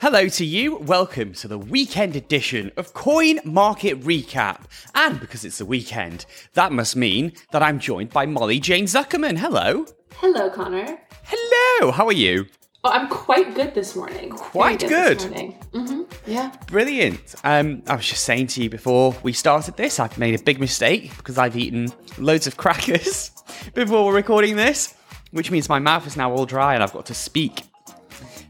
Hello 0.00 0.30
to 0.30 0.46
you. 0.46 0.76
Welcome 0.76 1.34
to 1.34 1.46
the 1.46 1.58
weekend 1.58 2.16
edition 2.16 2.72
of 2.78 2.94
Coin 2.94 3.38
Market 3.44 4.00
Recap. 4.00 4.62
And 4.94 5.20
because 5.20 5.44
it's 5.44 5.58
the 5.58 5.66
weekend, 5.66 6.24
that 6.54 6.72
must 6.72 6.96
mean 6.96 7.34
that 7.52 7.62
I'm 7.62 7.78
joined 7.78 8.08
by 8.08 8.24
Molly 8.24 8.60
Jane 8.60 8.86
Zuckerman. 8.86 9.36
Hello. 9.36 9.84
Hello, 10.14 10.48
Connor. 10.48 10.98
Hello. 11.24 11.90
How 11.90 12.06
are 12.06 12.14
you? 12.14 12.46
Oh, 12.82 12.88
I'm 12.88 13.08
quite 13.10 13.54
good 13.54 13.74
this 13.74 13.94
morning. 13.94 14.30
Quite 14.30 14.80
good. 14.80 15.18
Mm-hmm. 15.18 16.04
Yeah. 16.26 16.50
Brilliant. 16.68 17.34
Um, 17.44 17.82
I 17.86 17.96
was 17.96 18.08
just 18.08 18.24
saying 18.24 18.46
to 18.46 18.62
you 18.62 18.70
before 18.70 19.14
we 19.22 19.34
started 19.34 19.76
this, 19.76 20.00
I've 20.00 20.16
made 20.16 20.34
a 20.34 20.42
big 20.42 20.60
mistake 20.60 21.14
because 21.18 21.36
I've 21.36 21.58
eaten 21.58 21.92
loads 22.16 22.46
of 22.46 22.56
crackers 22.56 23.32
before 23.74 24.06
we're 24.06 24.14
recording 24.14 24.56
this, 24.56 24.94
which 25.32 25.50
means 25.50 25.68
my 25.68 25.78
mouth 25.78 26.06
is 26.06 26.16
now 26.16 26.32
all 26.32 26.46
dry 26.46 26.72
and 26.72 26.82
I've 26.82 26.94
got 26.94 27.04
to 27.04 27.14
speak 27.14 27.64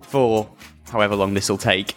for 0.00 0.48
however 0.91 1.16
long 1.16 1.34
this 1.34 1.48
will 1.48 1.59
take. 1.59 1.95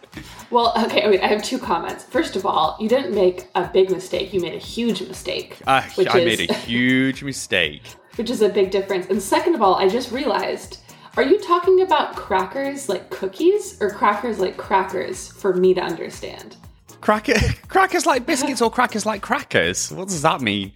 well, 0.50 0.72
okay, 0.84 1.08
wait, 1.08 1.20
I 1.22 1.28
have 1.28 1.42
two 1.42 1.58
comments. 1.58 2.04
First 2.04 2.36
of 2.36 2.44
all, 2.44 2.76
you 2.80 2.88
didn't 2.88 3.14
make 3.14 3.48
a 3.54 3.68
big 3.68 3.90
mistake, 3.90 4.32
you 4.32 4.40
made 4.40 4.54
a 4.54 4.58
huge 4.58 5.00
mistake. 5.02 5.58
Uh, 5.66 5.82
I 5.96 6.18
is, 6.18 6.38
made 6.38 6.50
a 6.50 6.54
huge 6.54 7.22
mistake. 7.22 7.82
Which 8.16 8.28
is 8.28 8.42
a 8.42 8.48
big 8.48 8.70
difference. 8.70 9.06
And 9.06 9.22
second 9.22 9.54
of 9.54 9.62
all, 9.62 9.76
I 9.76 9.88
just 9.88 10.12
realized 10.12 10.78
are 11.16 11.22
you 11.22 11.38
talking 11.40 11.82
about 11.82 12.16
crackers 12.16 12.88
like 12.88 13.10
cookies 13.10 13.80
or 13.82 13.90
crackers 13.90 14.38
like 14.38 14.56
crackers 14.56 15.28
for 15.28 15.52
me 15.52 15.74
to 15.74 15.80
understand? 15.80 16.56
Cracker, 17.02 17.34
crackers 17.68 18.06
like 18.06 18.24
biscuits 18.24 18.62
or 18.62 18.70
crackers 18.70 19.04
like 19.04 19.20
crackers? 19.20 19.92
What 19.92 20.08
does 20.08 20.22
that 20.22 20.40
mean? 20.40 20.72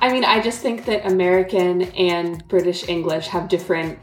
I 0.00 0.12
mean, 0.12 0.24
I 0.24 0.40
just 0.40 0.60
think 0.60 0.84
that 0.84 1.04
American 1.04 1.82
and 1.82 2.46
British 2.46 2.88
English 2.88 3.26
have 3.26 3.48
different 3.48 3.98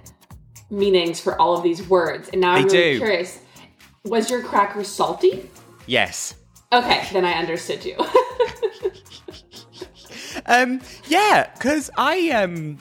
meanings 0.70 1.20
for 1.20 1.40
all 1.40 1.56
of 1.56 1.64
these 1.64 1.88
words. 1.88 2.30
And 2.30 2.42
now 2.42 2.54
I'm 2.54 2.66
really 2.66 2.94
do. 2.94 2.98
curious. 2.98 3.40
Was 4.06 4.30
your 4.30 4.44
cracker 4.44 4.84
salty? 4.84 5.50
Yes. 5.86 6.36
Okay, 6.72 7.08
then 7.12 7.26
I 7.26 7.34
understood 7.34 7.84
you. 7.84 7.96
um, 10.46 10.82
yeah, 11.08 11.50
because 11.54 11.90
I 11.98 12.30
um 12.30 12.78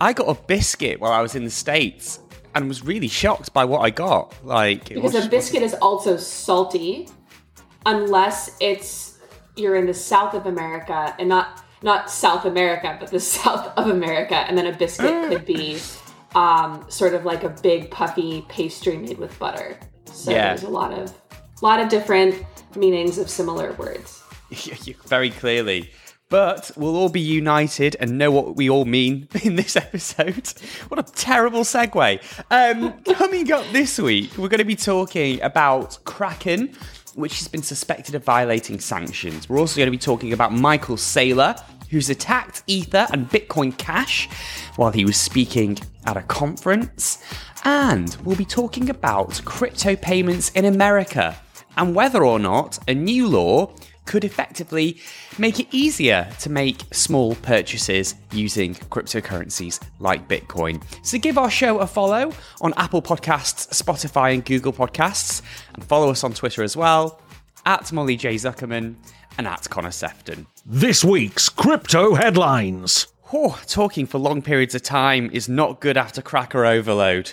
I 0.00 0.12
got 0.12 0.24
a 0.24 0.34
biscuit 0.46 1.00
while 1.00 1.12
I 1.12 1.20
was 1.20 1.34
in 1.34 1.44
the 1.44 1.50
States 1.50 2.20
and 2.54 2.66
was 2.66 2.84
really 2.84 3.08
shocked 3.08 3.52
by 3.52 3.64
what 3.64 3.80
I 3.80 3.90
got. 3.90 4.34
Like 4.44 4.88
Because 4.88 5.14
was, 5.14 5.26
a 5.26 5.28
biscuit 5.28 5.62
is 5.62 5.74
also 5.74 6.16
salty 6.16 7.08
unless 7.86 8.56
it's 8.60 9.18
you're 9.56 9.76
in 9.76 9.86
the 9.86 9.94
south 9.94 10.34
of 10.34 10.46
America 10.46 11.14
and 11.18 11.28
not 11.28 11.64
not 11.82 12.10
South 12.10 12.44
America, 12.44 12.96
but 13.00 13.10
the 13.10 13.20
south 13.38 13.72
of 13.76 13.88
America, 13.88 14.36
and 14.36 14.56
then 14.56 14.66
a 14.66 14.72
biscuit 14.76 15.28
could 15.30 15.46
be 15.46 15.78
um, 16.34 16.84
sort 16.88 17.14
of 17.14 17.24
like 17.24 17.44
a 17.44 17.48
big 17.48 17.90
puffy 17.90 18.44
pastry 18.48 18.96
made 18.96 19.18
with 19.18 19.38
butter. 19.38 19.78
So 20.04 20.30
yeah. 20.30 20.48
there's 20.48 20.64
a 20.64 20.68
lot 20.68 20.92
of 20.92 21.14
lot 21.62 21.80
of 21.80 21.88
different 21.88 22.44
meanings 22.76 23.18
of 23.18 23.28
similar 23.28 23.72
words. 23.74 24.22
Very 25.06 25.30
clearly 25.30 25.90
but 26.30 26.70
we'll 26.76 26.96
all 26.96 27.10
be 27.10 27.20
united 27.20 27.96
and 28.00 28.16
know 28.16 28.30
what 28.30 28.56
we 28.56 28.70
all 28.70 28.86
mean 28.86 29.28
in 29.42 29.56
this 29.56 29.76
episode. 29.76 30.48
What 30.88 30.98
a 30.98 31.12
terrible 31.12 31.60
segue. 31.60 32.22
Um, 32.50 33.02
coming 33.14 33.52
up 33.52 33.66
this 33.72 33.98
week, 33.98 34.38
we're 34.38 34.48
going 34.48 34.58
to 34.58 34.64
be 34.64 34.76
talking 34.76 35.42
about 35.42 35.98
Kraken, 36.04 36.74
which 37.14 37.38
has 37.38 37.48
been 37.48 37.62
suspected 37.62 38.14
of 38.14 38.24
violating 38.24 38.80
sanctions. 38.80 39.48
We're 39.48 39.58
also 39.58 39.76
going 39.76 39.88
to 39.88 39.90
be 39.90 39.98
talking 39.98 40.32
about 40.32 40.54
Michael 40.54 40.96
Saylor, 40.96 41.60
who's 41.90 42.10
attacked 42.10 42.62
Ether 42.66 43.06
and 43.12 43.28
Bitcoin 43.28 43.76
Cash 43.76 44.28
while 44.76 44.92
he 44.92 45.04
was 45.04 45.16
speaking 45.16 45.78
at 46.06 46.16
a 46.16 46.22
conference. 46.22 47.22
And 47.64 48.16
we'll 48.24 48.36
be 48.36 48.44
talking 48.44 48.88
about 48.88 49.42
crypto 49.44 49.96
payments 49.96 50.50
in 50.50 50.64
America 50.64 51.36
and 51.76 51.94
whether 51.94 52.24
or 52.24 52.38
not 52.38 52.78
a 52.88 52.94
new 52.94 53.28
law 53.28 53.72
could 54.06 54.24
effectively 54.24 55.00
make 55.38 55.60
it 55.60 55.68
easier 55.70 56.28
to 56.40 56.50
make 56.50 56.82
small 56.92 57.36
purchases 57.36 58.16
using 58.32 58.74
cryptocurrencies 58.74 59.80
like 60.00 60.26
Bitcoin. 60.26 60.82
So 61.06 61.16
give 61.16 61.38
our 61.38 61.50
show 61.50 61.78
a 61.78 61.86
follow 61.86 62.32
on 62.60 62.74
Apple 62.76 63.02
Podcasts, 63.02 63.68
Spotify, 63.68 64.34
and 64.34 64.44
Google 64.44 64.72
Podcasts, 64.72 65.42
and 65.74 65.84
follow 65.84 66.10
us 66.10 66.24
on 66.24 66.32
Twitter 66.32 66.64
as 66.64 66.76
well 66.76 67.20
at 67.66 67.92
Molly 67.92 68.16
J. 68.16 68.34
Zuckerman 68.34 68.96
and 69.38 69.46
at 69.46 69.70
Connor 69.70 69.92
Sefton. 69.92 70.46
This 70.66 71.02
week's 71.02 71.48
crypto 71.48 72.14
headlines. 72.14 73.06
Oh, 73.32 73.58
talking 73.66 74.06
for 74.06 74.18
long 74.18 74.42
periods 74.42 74.74
of 74.74 74.82
time 74.82 75.30
is 75.32 75.48
not 75.48 75.80
good 75.80 75.96
after 75.96 76.20
cracker 76.20 76.66
overload. 76.66 77.32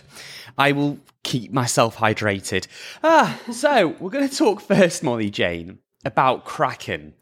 I 0.57 0.71
will 0.71 0.99
keep 1.23 1.51
myself 1.51 1.97
hydrated. 1.97 2.67
Ah, 3.03 3.37
so 3.51 3.89
we're 3.99 4.11
going 4.11 4.27
to 4.29 4.35
talk 4.35 4.61
first, 4.61 5.03
Molly 5.03 5.29
Jane, 5.29 5.79
about 6.05 6.45
Kraken. 6.45 7.15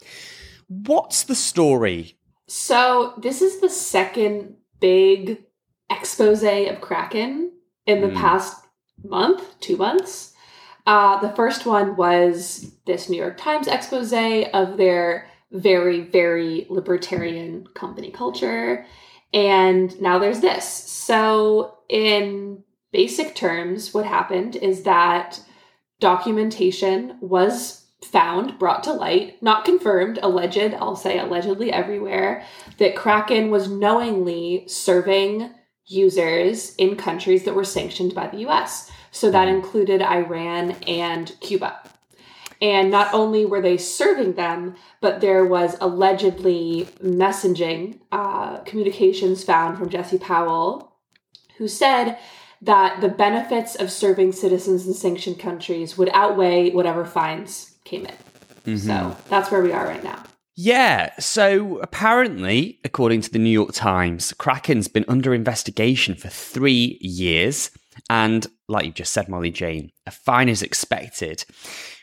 What's 0.67 1.23
the 1.23 1.33
story? 1.33 2.17
So, 2.47 3.13
this 3.17 3.41
is 3.41 3.59
the 3.59 3.69
second 3.69 4.57
big 4.79 5.43
expose 5.89 6.43
of 6.43 6.81
Kraken 6.81 7.51
in 7.87 8.01
the 8.01 8.09
mm. 8.09 8.15
past 8.15 8.63
month, 9.03 9.59
two 9.59 9.75
months. 9.75 10.33
Uh, 10.85 11.19
the 11.19 11.35
first 11.35 11.65
one 11.65 11.95
was 11.95 12.71
this 12.85 13.09
New 13.09 13.17
York 13.17 13.37
Times 13.37 13.67
expose 13.67 14.13
of 14.13 14.77
their 14.77 15.27
very, 15.55 16.01
very 16.01 16.67
libertarian 16.69 17.67
company 17.73 18.11
culture. 18.11 18.85
And 19.33 19.99
now 20.01 20.19
there's 20.19 20.41
this. 20.41 20.65
So, 20.65 21.77
in 21.89 22.63
basic 22.91 23.35
terms, 23.35 23.93
what 23.93 24.05
happened 24.05 24.55
is 24.55 24.83
that 24.83 25.41
documentation 25.99 27.17
was 27.21 27.85
found, 28.03 28.59
brought 28.59 28.83
to 28.83 28.93
light, 28.93 29.41
not 29.41 29.65
confirmed, 29.65 30.19
alleged, 30.21 30.73
I'll 30.75 30.95
say 30.95 31.19
allegedly 31.19 31.71
everywhere, 31.71 32.43
that 32.77 32.95
Kraken 32.95 33.49
was 33.49 33.69
knowingly 33.69 34.65
serving 34.67 35.49
users 35.85 36.75
in 36.75 36.95
countries 36.95 37.43
that 37.43 37.55
were 37.55 37.63
sanctioned 37.63 38.13
by 38.13 38.27
the 38.27 38.47
US. 38.47 38.91
So 39.11 39.31
that 39.31 39.47
included 39.47 40.01
Iran 40.01 40.71
and 40.87 41.35
Cuba. 41.41 41.79
And 42.61 42.89
not 42.89 43.13
only 43.13 43.45
were 43.45 43.61
they 43.61 43.77
serving 43.77 44.33
them, 44.33 44.75
but 45.01 45.21
there 45.21 45.45
was 45.45 45.75
allegedly 45.81 46.87
messaging 47.03 47.99
uh, 48.11 48.59
communications 48.59 49.43
found 49.43 49.77
from 49.77 49.89
Jesse 49.89 50.17
Powell, 50.17 50.93
who 51.57 51.67
said 51.67 52.17
that 52.61 53.01
the 53.01 53.09
benefits 53.09 53.75
of 53.75 53.91
serving 53.91 54.31
citizens 54.31 54.87
in 54.87 54.93
sanctioned 54.93 55.39
countries 55.39 55.97
would 55.97 56.09
outweigh 56.13 56.71
whatever 56.71 57.05
fines 57.05 57.75
came 57.83 58.05
in. 58.05 58.15
Mm-hmm. 58.65 58.77
So 58.77 59.17
that's 59.29 59.51
where 59.51 59.61
we 59.61 59.71
are 59.71 59.85
right 59.85 60.03
now. 60.03 60.23
Yeah, 60.57 61.11
so 61.19 61.79
apparently, 61.79 62.79
according 62.85 63.21
to 63.21 63.29
the 63.29 63.39
New 63.39 63.49
York 63.49 63.73
Times, 63.73 64.31
Kraken's 64.33 64.87
been 64.87 65.03
under 65.07 65.33
investigation 65.33 66.15
for 66.15 66.29
three 66.29 66.97
years. 67.01 67.71
And 68.09 68.47
like 68.69 68.85
you 68.85 68.91
just 68.91 69.11
said, 69.11 69.27
Molly 69.27 69.51
Jane, 69.51 69.91
a 70.05 70.11
fine 70.11 70.47
is 70.47 70.61
expected. 70.61 71.43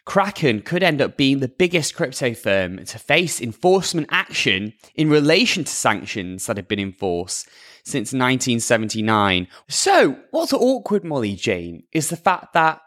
Kraken 0.04 0.62
could 0.62 0.82
end 0.82 1.00
up 1.00 1.16
being 1.16 1.38
the 1.38 1.48
biggest 1.48 1.94
crypto 1.94 2.34
firm 2.34 2.84
to 2.84 2.98
face 2.98 3.40
enforcement 3.40 4.08
action 4.10 4.72
in 4.94 5.08
relation 5.08 5.64
to 5.64 5.70
sanctions 5.70 6.46
that 6.46 6.56
have 6.56 6.66
been 6.66 6.80
in 6.80 6.92
force 6.92 7.46
since 7.84 8.12
1979. 8.12 9.46
So, 9.68 10.16
what's 10.30 10.52
awkward, 10.52 11.04
Molly 11.04 11.34
Jane, 11.34 11.84
is 11.92 12.08
the 12.08 12.16
fact 12.16 12.52
that 12.54 12.80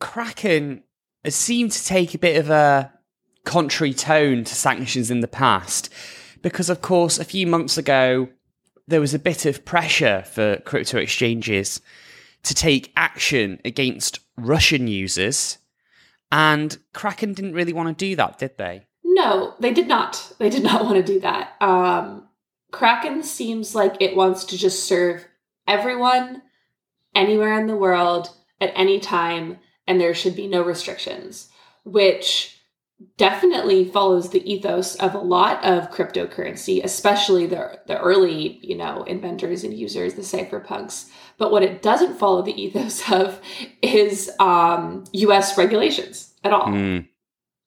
Kraken 0.00 0.84
has 1.24 1.34
seemed 1.34 1.72
to 1.72 1.84
take 1.84 2.14
a 2.14 2.18
bit 2.18 2.36
of 2.36 2.48
a 2.48 2.92
contrary 3.44 3.94
tone 3.94 4.44
to 4.44 4.54
sanctions 4.54 5.10
in 5.10 5.20
the 5.20 5.28
past. 5.28 5.90
Because, 6.42 6.70
of 6.70 6.80
course, 6.80 7.18
a 7.18 7.24
few 7.24 7.46
months 7.46 7.76
ago, 7.76 8.28
there 8.86 9.00
was 9.00 9.14
a 9.14 9.18
bit 9.18 9.44
of 9.44 9.64
pressure 9.64 10.22
for 10.22 10.58
crypto 10.58 10.98
exchanges 10.98 11.80
to 12.44 12.54
take 12.54 12.92
action 12.96 13.60
against 13.64 14.20
Russian 14.36 14.86
users. 14.86 15.57
And 16.30 16.76
Kraken 16.92 17.32
didn't 17.32 17.54
really 17.54 17.72
want 17.72 17.96
to 17.96 18.06
do 18.06 18.16
that, 18.16 18.38
did 18.38 18.58
they? 18.58 18.86
No, 19.04 19.54
they 19.58 19.72
did 19.72 19.88
not. 19.88 20.32
They 20.38 20.50
did 20.50 20.62
not 20.62 20.84
want 20.86 20.96
to 20.96 21.12
do 21.12 21.20
that. 21.20 21.54
Um, 21.60 22.28
Kraken 22.70 23.22
seems 23.22 23.74
like 23.74 23.96
it 24.00 24.16
wants 24.16 24.44
to 24.46 24.58
just 24.58 24.84
serve 24.84 25.26
everyone, 25.66 26.42
anywhere 27.14 27.58
in 27.58 27.66
the 27.66 27.76
world, 27.76 28.30
at 28.60 28.72
any 28.74 29.00
time, 29.00 29.58
and 29.86 30.00
there 30.00 30.14
should 30.14 30.36
be 30.36 30.46
no 30.46 30.62
restrictions, 30.62 31.48
which 31.84 32.57
definitely 33.16 33.84
follows 33.84 34.30
the 34.30 34.50
ethos 34.50 34.96
of 34.96 35.14
a 35.14 35.18
lot 35.18 35.64
of 35.64 35.90
cryptocurrency, 35.90 36.82
especially 36.82 37.46
the 37.46 37.80
the 37.86 37.98
early, 37.98 38.58
you 38.62 38.76
know, 38.76 39.02
inventors 39.04 39.64
and 39.64 39.74
users, 39.74 40.14
the 40.14 40.22
cypherpunks. 40.22 41.08
But 41.36 41.52
what 41.52 41.62
it 41.62 41.82
doesn't 41.82 42.18
follow 42.18 42.42
the 42.42 42.60
ethos 42.60 43.10
of 43.12 43.40
is 43.82 44.30
um, 44.40 45.04
U.S. 45.12 45.56
regulations 45.56 46.34
at 46.44 46.52
all. 46.52 46.66
Mm. 46.68 47.08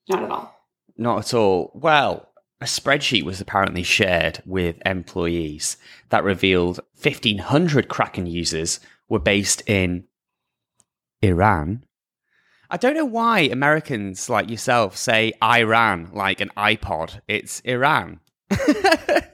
Not 0.10 0.24
at 0.24 0.31
all. 0.31 0.56
Not 0.98 1.19
at 1.19 1.34
all. 1.34 1.72
Well, 1.74 2.27
a 2.60 2.66
spreadsheet 2.66 3.24
was 3.24 3.42
apparently 3.42 3.84
shared 3.84 4.42
with 4.45 4.81
employees 4.86 5.77
that 6.10 6.24
revealed 6.24 6.80
1,500 7.01 7.88
Kraken 7.88 8.27
users 8.27 8.80
were 9.10 9.19
based 9.19 9.63
in 9.68 10.04
Iran, 11.22 11.86
I 12.71 12.77
don't 12.77 12.95
know 12.95 13.03
why 13.03 13.41
Americans 13.41 14.29
like 14.29 14.50
yourself 14.50 14.95
say 14.95 15.33
Iran 15.44 16.09
like 16.13 16.39
an 16.39 16.51
iPod. 16.56 17.19
It's 17.27 17.59
Iran. 17.65 18.21
I 18.50 19.25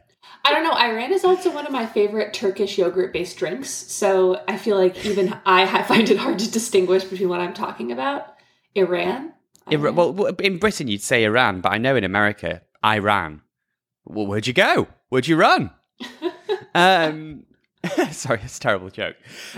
don't 0.46 0.64
know. 0.64 0.72
Ayran 0.72 1.12
is 1.12 1.24
also 1.24 1.54
one 1.54 1.68
of 1.68 1.72
my 1.72 1.86
favorite 1.86 2.34
Turkish 2.34 2.80
yogurt 2.80 3.14
based 3.14 3.38
drinks. 3.38 3.70
So 3.70 4.42
I 4.48 4.58
feel 4.58 4.76
like 4.76 5.06
even 5.06 5.40
I 5.46 5.84
find 5.84 6.10
it 6.10 6.18
hard 6.18 6.40
to 6.40 6.50
distinguish 6.50 7.04
between 7.04 7.30
what 7.30 7.40
I'm 7.40 7.54
talking 7.54 7.92
about. 7.92 8.34
Iran? 8.74 9.34
Iran. 9.70 9.96
Well, 9.96 10.26
in 10.40 10.58
Britain, 10.58 10.88
you'd 10.88 11.04
say 11.04 11.24
Iran, 11.24 11.62
but 11.62 11.72
I 11.74 11.78
know 11.78 11.96
in 11.96 12.04
America, 12.04 12.64
Iran. 12.84 13.42
Well, 14.04 14.26
where'd 14.26 14.48
you 14.48 14.54
go? 14.54 14.88
Where'd 15.10 15.28
you 15.28 15.36
run? 15.36 15.70
um, 16.76 17.44
sorry, 18.12 18.42
it's 18.44 18.58
a 18.58 18.62
terrible 18.62 18.90
joke. 18.90 19.16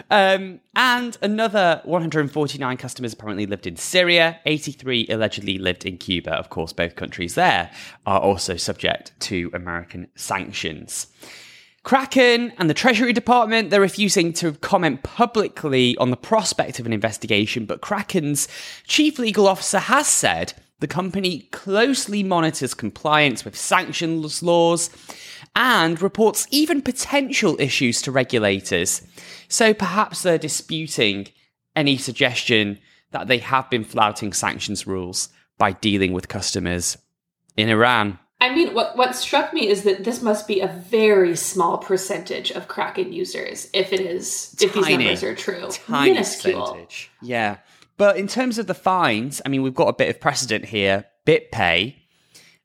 Um, 0.10 0.60
and 0.76 1.18
another 1.22 1.82
149 1.86 2.78
customers 2.78 3.14
apparently 3.14 3.46
lived 3.46 3.66
in 3.66 3.76
Syria. 3.76 4.40
83 4.46 5.08
allegedly 5.10 5.58
lived 5.58 5.86
in 5.86 5.98
Cuba. 5.98 6.32
Of 6.32 6.50
course, 6.50 6.74
both 6.74 6.96
countries 6.96 7.36
there 7.36 7.72
are 8.06 8.20
also 8.20 8.56
subject 8.56 9.14
to 9.22 9.50
American 9.54 10.08
sanctions. 10.16 11.08
Kraken 11.84 12.52
and 12.58 12.70
the 12.70 12.74
Treasury 12.74 13.14
Department, 13.14 13.70
they're 13.70 13.80
refusing 13.80 14.34
to 14.34 14.52
comment 14.54 15.02
publicly 15.02 15.96
on 15.98 16.12
the 16.12 16.18
prospect 16.18 16.80
of 16.80 16.86
an 16.86 16.94
investigation, 16.94 17.66
but 17.66 17.82
Kraken's 17.82 18.48
chief 18.86 19.18
legal 19.18 19.48
officer 19.48 19.80
has 19.80 20.08
said 20.08 20.54
the 20.82 20.88
company 20.88 21.48
closely 21.52 22.22
monitors 22.22 22.74
compliance 22.74 23.44
with 23.44 23.58
sanctions 23.58 24.44
laws 24.44 24.90
and 25.56 26.02
reports 26.02 26.48
even 26.52 26.82
potential 26.82 27.60
issues 27.60 28.02
to 28.02 28.12
regulators. 28.12 29.02
So 29.48 29.74
perhaps 29.74 30.22
they're 30.22 30.38
disputing 30.38 31.28
any 31.76 31.98
suggestion 31.98 32.80
that 33.12 33.28
they 33.28 33.40
have 33.40 33.70
been 33.70 33.84
flouting 33.84 34.34
sanctions 34.34 34.86
rules 34.86 35.30
by 35.58 35.74
dealing 35.74 36.14
with 36.14 36.28
customers 36.28 36.98
in 37.58 37.70
Iran. 37.70 38.20
I 38.42 38.56
mean, 38.56 38.74
what, 38.74 38.96
what 38.96 39.16
struck 39.16 39.54
me 39.54 39.68
is 39.68 39.84
that 39.84 40.06
this 40.06 40.22
must 40.22 40.48
be 40.48 40.62
a 40.62 40.68
very 40.68 41.36
small 41.36 41.78
percentage 41.78 42.52
of 42.52 42.70
Kraken 42.70 43.12
users, 43.12 43.70
if 43.74 43.92
it 43.92 44.00
is, 44.00 44.56
if 44.62 44.74
these 44.74 44.88
numbers 44.88 45.24
are 45.24 45.36
true. 45.36 45.68
Tiny 45.70 46.14
Minuscule. 46.14 46.62
percentage. 46.62 47.12
Yeah. 47.22 47.58
But 47.98 48.16
in 48.16 48.28
terms 48.28 48.58
of 48.58 48.68
the 48.68 48.74
fines, 48.74 49.42
I 49.46 49.50
mean, 49.50 49.62
we've 49.62 49.76
got 49.76 49.90
a 49.90 49.94
bit 49.94 50.10
of 50.10 50.22
precedent 50.22 50.66
here. 50.66 51.06
BitPay 51.26 51.96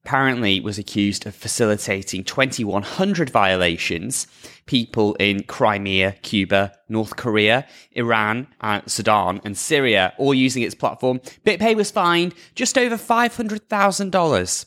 apparently 0.05 0.61
was 0.61 0.79
accused 0.79 1.27
of 1.27 1.35
facilitating 1.35 2.23
2100 2.23 3.31
violations 3.31 4.27
people 4.67 5.15
in 5.15 5.43
crimea 5.45 6.13
cuba 6.23 6.73
north 6.89 7.17
korea 7.17 7.67
iran 7.93 8.47
uh, 8.61 8.81
sudan 8.87 9.41
and 9.45 9.57
syria 9.57 10.13
all 10.19 10.35
using 10.35 10.63
its 10.63 10.75
platform 10.75 11.19
bitpay 11.45 11.75
was 11.75 11.91
fined 11.91 12.35
just 12.55 12.77
over 12.77 12.97
$500000 12.97 14.67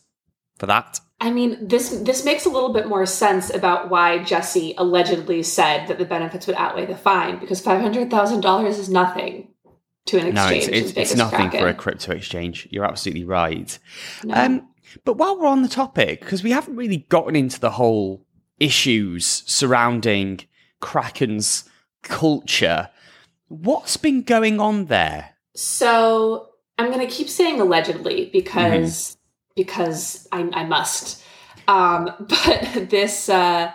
for 0.57 0.65
that 0.65 0.99
I 1.19 1.31
mean, 1.31 1.67
this 1.67 1.89
this 1.89 2.23
makes 2.23 2.45
a 2.45 2.49
little 2.49 2.71
bit 2.71 2.87
more 2.87 3.03
sense 3.07 3.51
about 3.51 3.89
why 3.89 4.23
Jesse 4.23 4.75
allegedly 4.77 5.41
said 5.41 5.87
that 5.87 5.97
the 5.97 6.05
benefits 6.05 6.45
would 6.45 6.55
outweigh 6.57 6.85
the 6.85 6.95
fine, 6.95 7.39
because 7.39 7.59
five 7.59 7.81
hundred 7.81 8.11
thousand 8.11 8.41
dollars 8.41 8.77
is 8.77 8.87
nothing 8.87 9.47
to 10.05 10.19
an 10.19 10.27
exchange. 10.27 10.67
No, 10.67 10.73
it's, 10.73 10.91
it's, 10.91 10.97
it's 10.97 11.15
nothing 11.15 11.49
Kraken. 11.49 11.59
for 11.59 11.67
a 11.69 11.73
crypto 11.73 12.11
exchange. 12.11 12.67
You're 12.69 12.85
absolutely 12.85 13.25
right. 13.25 13.79
No. 14.23 14.35
Um, 14.35 14.67
but 15.03 15.17
while 15.17 15.39
we're 15.39 15.47
on 15.47 15.61
the 15.61 15.67
topic, 15.67 16.21
because 16.21 16.43
we 16.43 16.51
haven't 16.51 16.75
really 16.75 17.05
gotten 17.09 17.35
into 17.35 17.59
the 17.59 17.71
whole 17.71 18.25
issues 18.59 19.43
surrounding 19.45 20.41
Kraken's 20.79 21.67
culture, 22.03 22.89
what's 23.47 23.97
been 23.97 24.23
going 24.23 24.59
on 24.59 24.85
there? 24.85 25.35
So 25.55 26.49
I'm 26.77 26.91
going 26.91 27.07
to 27.07 27.13
keep 27.13 27.29
saying 27.29 27.59
allegedly 27.59 28.29
because 28.31 29.17
mm-hmm. 29.17 29.19
because 29.55 30.27
I, 30.31 30.49
I 30.53 30.63
must. 30.65 31.23
Um, 31.67 32.11
but 32.19 32.89
this 32.89 33.29
uh, 33.29 33.71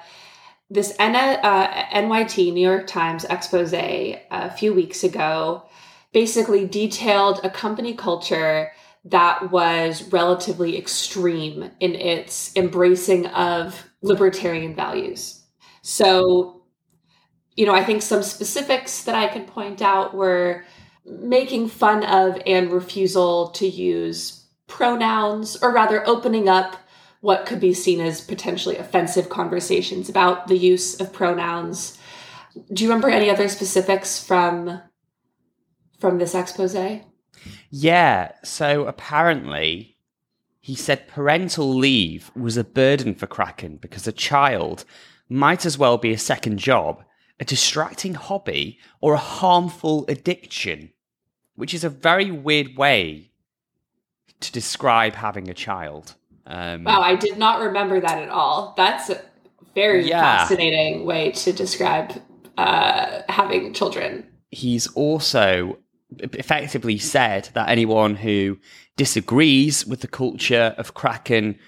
this 0.70 0.94
N- 0.98 1.16
uh, 1.16 1.84
NYT 1.92 2.52
New 2.52 2.66
York 2.66 2.86
Times 2.86 3.24
expose 3.24 3.72
a 3.72 4.50
few 4.56 4.72
weeks 4.72 5.04
ago 5.04 5.64
basically 6.12 6.66
detailed 6.66 7.40
a 7.42 7.50
company 7.50 7.94
culture 7.94 8.70
that 9.04 9.50
was 9.50 10.12
relatively 10.12 10.78
extreme 10.78 11.70
in 11.80 11.94
its 11.94 12.54
embracing 12.56 13.26
of 13.26 13.90
libertarian 14.00 14.74
values. 14.74 15.44
So, 15.82 16.62
you 17.56 17.66
know, 17.66 17.74
I 17.74 17.84
think 17.84 18.02
some 18.02 18.22
specifics 18.22 19.04
that 19.04 19.14
I 19.14 19.26
could 19.26 19.46
point 19.48 19.82
out 19.82 20.14
were 20.14 20.64
making 21.04 21.68
fun 21.68 22.04
of 22.04 22.40
and 22.46 22.72
refusal 22.72 23.48
to 23.50 23.66
use 23.66 24.46
pronouns, 24.68 25.56
or 25.62 25.72
rather, 25.72 26.06
opening 26.06 26.48
up 26.48 26.76
what 27.20 27.46
could 27.46 27.60
be 27.60 27.74
seen 27.74 28.00
as 28.00 28.20
potentially 28.20 28.76
offensive 28.76 29.28
conversations 29.28 30.08
about 30.08 30.48
the 30.48 30.56
use 30.56 31.00
of 31.00 31.12
pronouns. 31.12 31.98
Do 32.72 32.84
you 32.84 32.90
remember 32.90 33.08
any 33.08 33.30
other 33.30 33.48
specifics 33.48 34.22
from 34.22 34.80
from 35.98 36.18
this 36.18 36.34
expose? 36.34 36.74
Yeah. 37.70 38.32
So 38.44 38.86
apparently, 38.86 39.96
he 40.60 40.74
said 40.74 41.08
parental 41.08 41.74
leave 41.74 42.30
was 42.36 42.56
a 42.56 42.64
burden 42.64 43.14
for 43.14 43.26
Kraken 43.26 43.76
because 43.76 44.06
a 44.06 44.12
child 44.12 44.84
might 45.28 45.66
as 45.66 45.78
well 45.78 45.98
be 45.98 46.12
a 46.12 46.18
second 46.18 46.58
job, 46.58 47.02
a 47.40 47.44
distracting 47.44 48.14
hobby, 48.14 48.78
or 49.00 49.14
a 49.14 49.18
harmful 49.18 50.04
addiction, 50.08 50.92
which 51.56 51.74
is 51.74 51.84
a 51.84 51.88
very 51.88 52.30
weird 52.30 52.76
way 52.76 53.30
to 54.40 54.52
describe 54.52 55.14
having 55.14 55.48
a 55.48 55.54
child. 55.54 56.14
Um, 56.46 56.84
wow, 56.84 57.00
I 57.00 57.16
did 57.16 57.38
not 57.38 57.60
remember 57.60 58.00
that 58.00 58.18
at 58.18 58.28
all. 58.28 58.74
That's 58.76 59.10
a 59.10 59.20
very 59.74 60.08
yeah. 60.08 60.20
fascinating 60.20 61.06
way 61.06 61.30
to 61.32 61.52
describe 61.52 62.12
uh, 62.58 63.22
having 63.28 63.72
children. 63.72 64.26
He's 64.50 64.86
also 64.88 65.78
effectively 66.20 66.98
said 66.98 67.48
that 67.54 67.68
anyone 67.68 68.16
who 68.16 68.58
disagrees 68.96 69.86
with 69.86 70.00
the 70.00 70.08
culture 70.08 70.74
of 70.78 70.94
Kraken 70.94 71.58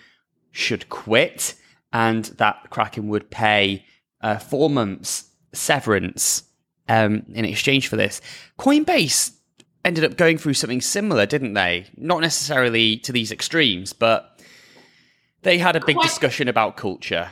should 0.53 0.89
quit 0.89 1.55
and 1.93 2.25
that 2.37 2.71
Kraken 2.71 3.09
would 3.09 3.31
pay 3.31 3.85
uh, 4.21 4.39
four 4.39 4.71
months 4.71 5.31
severance 5.53 6.45
um, 6.89 7.25
in 7.33 7.45
exchange 7.45 7.89
for 7.89 7.97
this. 7.97 8.21
Coinbase 8.59 9.33
ended 9.85 10.05
up 10.05 10.17
going 10.17 10.39
through 10.39 10.55
something 10.55 10.81
similar, 10.81 11.27
didn't 11.27 11.55
they? 11.55 11.87
Not 11.97 12.21
necessarily 12.21 12.97
to 12.99 13.13
these 13.13 13.31
extremes, 13.31 13.93
but 13.93 14.41
they 15.43 15.59
had 15.59 15.77
a 15.77 15.85
big 15.85 15.97
Quite- 15.97 16.09
discussion 16.09 16.49
about 16.49 16.77
culture. 16.77 17.31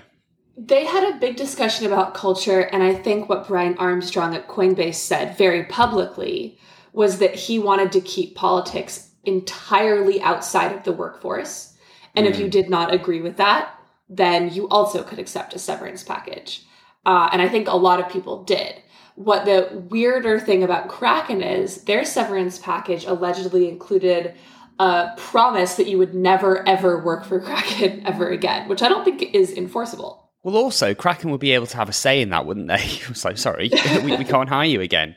They 0.57 0.85
had 0.85 1.15
a 1.15 1.19
big 1.19 1.37
discussion 1.37 1.87
about 1.87 2.13
culture, 2.13 2.61
and 2.61 2.83
I 2.83 2.95
think 2.95 3.29
what 3.29 3.49
Brian 3.49 3.77
Armstrong 3.79 4.35
at 4.35 4.49
Coinbase 4.49 4.97
said 4.97 5.37
very 5.39 5.65
publicly 5.65 6.59
was 6.93 7.19
that 7.19 7.35
he 7.35 7.59
wanted 7.59 7.93
to 7.93 8.01
keep 8.01 8.35
politics 8.35 9.11
entirely 9.25 10.21
outside 10.21 10.73
of 10.73 10.85
the 10.85 10.93
workforce. 10.93 11.75
And 12.15 12.27
mm. 12.27 12.31
if 12.31 12.39
you 12.39 12.47
mm. 12.47 12.51
did 12.51 12.69
not 12.69 12.93
agree 12.93 13.21
with 13.21 13.37
that, 13.37 13.75
then 14.09 14.53
you 14.53 14.69
also 14.69 15.03
could 15.03 15.19
accept 15.19 15.55
a 15.55 15.59
severance 15.59 16.03
package. 16.03 16.65
Uh, 17.07 17.29
and 17.33 17.41
I 17.41 17.49
think 17.49 17.69
a 17.69 17.77
lot 17.77 18.01
of 18.01 18.11
people 18.11 18.45
did. 18.45 18.75
What 19.15 19.45
the 19.45 19.85
weirder 19.91 20.39
thing 20.39 20.63
about 20.63 20.89
Kraken 20.89 21.43
is, 21.43 21.85
their 21.85 22.05
severance 22.05 22.59
package 22.59 23.05
allegedly 23.05 23.69
included 23.69 24.35
a 24.79 25.11
promise 25.17 25.75
that 25.77 25.87
you 25.87 25.99
would 25.99 26.15
never 26.15 26.67
ever 26.67 27.03
work 27.03 27.25
for 27.25 27.41
Kraken 27.45 28.07
ever 28.07 28.31
again, 28.31 28.69
which 28.69 28.83
I 28.83 28.89
don't 28.89 29.05
think 29.05 29.23
is 29.35 29.53
enforceable. 29.53 30.31
Well, 30.43 30.57
also, 30.57 30.93
Kraken 30.95 31.31
would 31.31 31.41
be 31.41 31.53
able 31.53 31.67
to 31.69 31.77
have 31.77 31.89
a 31.89 31.93
say 31.93 32.21
in 32.21 32.31
that, 32.31 32.47
wouldn't 32.47 32.69
they? 32.69 32.79
so 33.15 33.35
sorry, 33.35 33.71
we, 34.03 34.17
we 34.17 34.25
can't 34.25 34.49
hire 34.49 34.67
you 34.67 34.81
again 34.81 35.15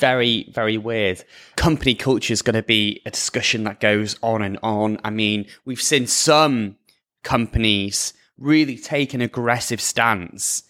very, 0.00 0.50
very 0.50 0.78
weird. 0.78 1.22
Company 1.56 1.94
culture 1.94 2.32
is 2.32 2.42
going 2.42 2.54
to 2.54 2.62
be 2.62 3.02
a 3.06 3.10
discussion 3.10 3.64
that 3.64 3.80
goes 3.80 4.18
on 4.22 4.42
and 4.42 4.58
on. 4.62 4.98
I 5.04 5.10
mean, 5.10 5.46
we've 5.64 5.80
seen 5.80 6.06
some 6.06 6.76
companies 7.22 8.14
really 8.38 8.76
take 8.76 9.14
an 9.14 9.20
aggressive 9.20 9.80
stance 9.80 10.64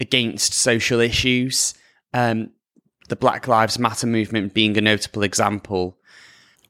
against 0.00 0.52
social 0.52 1.00
issues. 1.00 1.74
Um, 2.12 2.50
the 3.08 3.16
Black 3.16 3.46
Lives 3.46 3.78
Matter 3.78 4.06
movement 4.06 4.54
being 4.54 4.76
a 4.76 4.80
notable 4.80 5.22
example. 5.22 5.98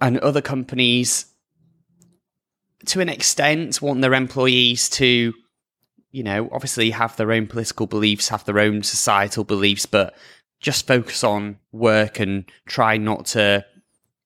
And 0.01 0.19
other 0.19 0.43
companies, 0.43 1.27
to 2.87 3.01
an 3.01 3.09
extent, 3.09 3.81
want 3.81 4.03
their 4.03 4.15
employees 4.15 4.89
to, 4.91 5.33
you 6.11 6.23
know, 6.23 6.49
obviously 6.53 6.91
have 6.91 7.17
their 7.17 7.33
own 7.33 7.47
political 7.47 7.87
beliefs, 7.87 8.29
have 8.29 8.45
their 8.45 8.59
own 8.59 8.83
societal 8.83 9.45
beliefs, 9.45 9.87
but 9.87 10.15
just 10.63 10.87
focus 10.87 11.23
on 11.23 11.59
work 11.73 12.21
and 12.21 12.45
try 12.67 12.97
not 12.97 13.27
to 13.27 13.67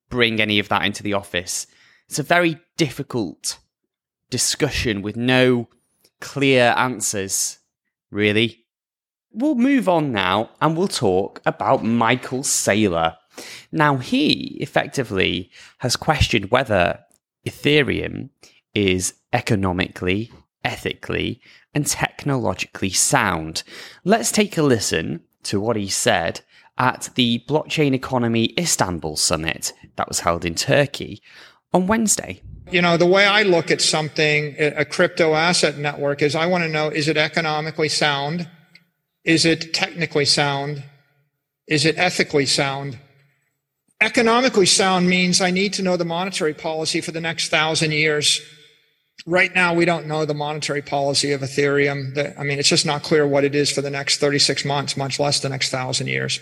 bring 0.09 0.41
any 0.41 0.59
of 0.59 0.69
that 0.69 0.85
into 0.85 1.03
the 1.03 1.15
office. 1.15 1.67
It's 2.09 2.19
a 2.19 2.23
very 2.23 2.61
difficult 2.77 3.59
discussion 4.31 5.03
with 5.03 5.17
no 5.17 5.69
clear 6.21 6.75
answers, 6.77 7.59
really. 8.11 8.67
We'll 9.33 9.57
move 9.57 9.89
on 9.89 10.13
now 10.13 10.51
and 10.61 10.77
we'll 10.77 10.89
talk 10.89 11.41
about 11.45 11.85
Michael 11.85 12.41
Saylor. 12.41 13.17
Now, 13.73 13.97
he 13.97 14.57
effectively 14.61 15.51
has 15.79 15.97
questioned 15.97 16.51
whether 16.51 17.01
Ethereum 17.47 18.31
is 18.75 19.15
economically, 19.33 20.33
ethically, 20.65 21.41
and 21.75 21.87
technologically 21.87 22.91
sound. 22.91 23.63
Let's 24.05 24.33
take 24.33 24.57
a 24.57 24.63
listen 24.63 25.21
to 25.47 25.61
what 25.61 25.77
he 25.77 25.89
said 25.89 26.41
at 26.79 27.11
the 27.15 27.43
Blockchain 27.49 27.95
Economy 27.95 28.53
Istanbul 28.59 29.17
Summit 29.17 29.73
that 29.97 30.09
was 30.09 30.21
held 30.21 30.45
in 30.45 30.55
Turkey 30.55 31.23
on 31.73 31.87
Wednesday. 31.87 32.43
You 32.71 32.83
know, 32.83 32.97
the 32.97 33.07
way 33.07 33.27
I 33.27 33.43
look 33.43 33.71
at 33.71 33.81
something, 33.81 34.57
a 34.59 34.85
crypto 34.85 35.35
asset 35.35 35.79
network, 35.79 36.21
is 36.21 36.35
I 36.35 36.47
want 36.47 36.65
to 36.65 36.69
know 36.69 36.89
is 36.89 37.09
it 37.09 37.17
economically 37.17 37.89
sound? 37.89 38.49
Is 39.25 39.45
it 39.45 39.73
technically 39.73 40.25
sound? 40.25 40.83
Is 41.67 41.85
it 41.85 41.97
ethically 41.99 42.47
sound? 42.47 42.99
Economically 44.01 44.67
sound 44.67 45.09
means 45.09 45.41
I 45.41 45.51
need 45.51 45.73
to 45.75 45.83
know 45.83 45.97
the 45.97 46.05
monetary 46.05 46.55
policy 46.55 47.01
for 47.01 47.13
the 47.13 47.21
next 47.21 47.49
thousand 47.49 47.93
years. 47.93 48.41
Right 49.25 49.55
now, 49.55 49.73
we 49.73 49.85
don't 49.85 50.07
know 50.07 50.25
the 50.25 50.35
monetary 50.35 50.83
policy 50.83 51.33
of 51.33 51.41
Ethereum. 51.41 52.39
I 52.39 52.43
mean, 52.45 52.59
it's 52.59 52.69
just 52.69 52.85
not 52.85 53.03
clear 53.03 53.27
what 53.27 53.45
it 53.45 53.55
is 53.55 53.71
for 53.73 53.81
the 53.81 53.91
next 53.91 54.19
36 54.19 54.65
months, 54.65 54.97
much 54.97 55.19
less 55.19 55.41
the 55.41 55.49
next 55.49 55.71
thousand 55.71 56.09
years. 56.09 56.39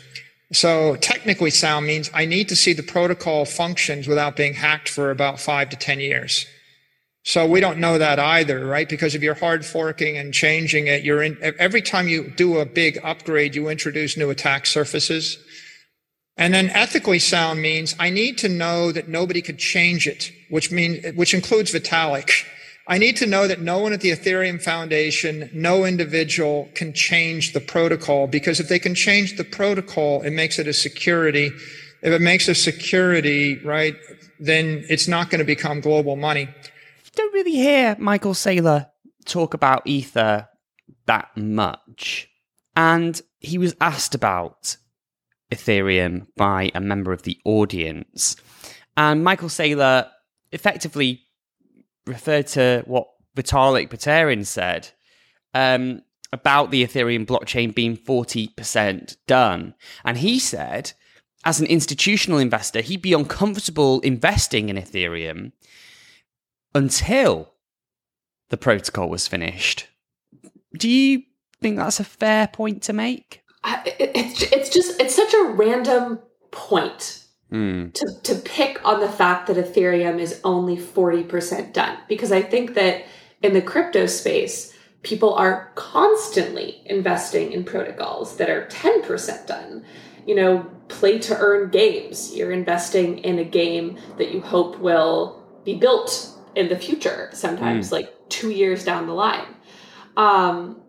So 0.53 0.97
technically 0.97 1.51
sound 1.51 1.87
means 1.87 2.11
I 2.13 2.27
need 2.27 2.49
to 2.51 2.57
see 2.57 2.73
the 2.73 2.83
protocol 2.83 3.45
functions 3.45 4.07
without 4.07 4.37
being 4.37 4.55
hacked 4.55 4.89
for 4.89 5.11
about 5.11 5.41
five 5.41 5.71
to 5.71 5.77
10 5.77 6.01
years. 6.01 6.47
So 7.23 7.47
we 7.47 7.61
don't 7.61 7.79
know 7.79 7.97
that 7.97 8.19
either, 8.19 8.67
right? 8.67 8.87
Because 8.87 9.15
if 9.15 9.23
you're 9.23 9.35
hard 9.35 9.65
forking 9.65 10.19
and 10.19 10.35
changing 10.35 10.89
it, 10.89 11.05
you're 11.05 11.23
in, 11.23 11.39
every 11.59 11.81
time 11.81 12.07
you 12.07 12.31
do 12.37 12.59
a 12.59 12.67
big 12.67 12.99
upgrade, 13.03 13.55
you 13.55 13.69
introduce 13.69 14.17
new 14.19 14.29
attack 14.29 14.67
surfaces. 14.67 15.39
And 16.37 16.53
then 16.53 16.69
ethically 16.71 17.19
sound 17.19 17.63
means 17.63 17.95
I 17.99 18.11
need 18.11 18.37
to 18.39 18.49
know 18.49 18.93
that 18.93 19.09
nobody 19.09 19.41
could 19.41 19.59
change 19.59 20.07
it, 20.07 20.31
which 20.51 20.71
means, 20.71 21.15
which 21.17 21.33
includes 21.33 21.73
Vitalik. 21.73 22.31
I 22.87 22.99
need 22.99 23.17
to 23.17 23.27
know 23.27 23.49
that 23.49 23.61
no 23.61 23.79
one 23.79 23.93
at 23.93 24.03
the 24.03 24.11
Ethereum 24.11 24.63
Foundation, 24.63 25.49
no 25.55 25.85
individual 25.85 26.69
can 26.75 26.93
change 26.93 27.53
the 27.53 27.61
protocol 27.61 28.27
because 28.27 28.61
if 28.61 28.69
they 28.69 28.79
can 28.79 28.95
change 28.95 29.37
the 29.37 29.45
protocol, 29.45 30.21
it 30.23 30.33
makes 30.33 30.59
it 30.59 30.69
a 30.69 30.73
security. 30.75 31.47
If 32.03 32.13
it 32.13 32.21
makes 32.21 32.47
a 32.49 32.55
security, 32.55 33.59
right, 33.65 33.97
then 34.39 34.85
it's 34.91 35.09
not 35.09 35.31
going 35.31 35.39
to 35.39 35.47
become 35.47 35.81
global 35.81 36.17
money 36.17 36.49
don't 37.15 37.33
really 37.33 37.53
hear 37.53 37.97
Michael 37.99 38.35
Saylor 38.35 38.91
talk 39.25 39.55
about 39.55 39.87
Ether 39.87 40.49
that 41.07 41.37
much. 41.37 42.29
And 42.77 43.21
he 43.39 43.59
was 43.59 43.75
asked 43.81 44.15
about 44.15 44.77
Ethereum 45.53 46.27
by 46.37 46.71
a 46.75 46.81
member 46.81 47.13
of 47.13 47.23
the 47.23 47.39
audience. 47.45 48.37
And 48.97 49.23
Michael 49.23 49.49
Saylor 49.49 50.09
effectively 50.53 51.23
referred 52.07 52.47
to 52.49 52.83
what 52.87 53.09
Vitalik 53.37 53.89
Buterin 53.89 54.47
said 54.47 54.91
um, 55.55 56.03
about 56.33 56.71
the 56.71 56.85
Ethereum 56.85 57.27
blockchain 57.27 57.75
being 57.75 57.97
40% 57.97 59.17
done. 59.27 59.75
And 60.05 60.19
he 60.19 60.39
said, 60.39 60.93
as 61.45 61.61
an 61.61 61.67
institutional 61.67 62.39
investor, 62.39 62.81
he'd 62.81 63.03
be 63.03 63.13
uncomfortable 63.13 64.01
investing 64.01 64.69
in 64.69 64.77
Ethereum 64.77 65.53
until 66.75 67.55
the 68.51 68.57
protocol 68.57 69.09
was 69.09 69.29
finished. 69.29 69.89
Do 70.77 70.89
you 70.89 71.23
think 71.61 71.77
that's 71.77 72.01
a 72.01 72.05
fair 72.05 72.49
point 72.49 72.83
to 72.85 72.93
make? 72.93 73.43
it's 73.87 74.43
it's 74.53 74.69
just 74.69 75.01
it's 75.01 75.15
such 75.15 75.33
a 75.33 75.45
random 75.55 76.19
point 76.51 77.24
mm. 77.55 77.93
to 77.95 78.21
to 78.23 78.35
pick 78.41 78.85
on 78.85 79.01
the 79.01 79.09
fact 79.09 79.47
that 79.47 79.57
Ethereum 79.57 80.19
is 80.19 80.41
only 80.45 80.77
forty 80.77 81.23
percent 81.23 81.73
done 81.73 81.97
because 82.09 82.33
I 82.33 82.43
think 82.43 82.75
that 82.75 83.05
in 83.43 83.55
the 83.55 83.63
crypto 83.63 84.07
space 84.07 84.73
people 85.03 85.35
are 85.35 85.71
constantly 85.75 86.83
investing 86.87 87.53
in 87.53 87.63
protocols 87.65 88.37
that 88.39 88.51
are 88.51 88.67
ten 88.67 89.03
percent 89.03 89.47
done. 89.47 89.85
You 90.27 90.35
know, 90.35 90.71
play 90.89 91.19
to 91.19 91.37
earn 91.37 91.71
games. 91.71 92.35
You're 92.35 92.53
investing 92.53 93.19
in 93.19 93.39
a 93.39 93.45
game 93.45 93.99
that 94.17 94.33
you 94.33 94.41
hope 94.41 94.79
will 94.79 95.45
be 95.65 95.75
built 95.75 96.35
in 96.57 96.69
the 96.69 96.77
future 96.77 97.31
sometimes 97.33 97.89
mm. 97.89 97.93
like 97.93 98.15
two 98.29 98.51
years 98.51 98.85
down 98.85 99.07
the 99.07 99.13
line 99.13 99.55
um 100.17 100.81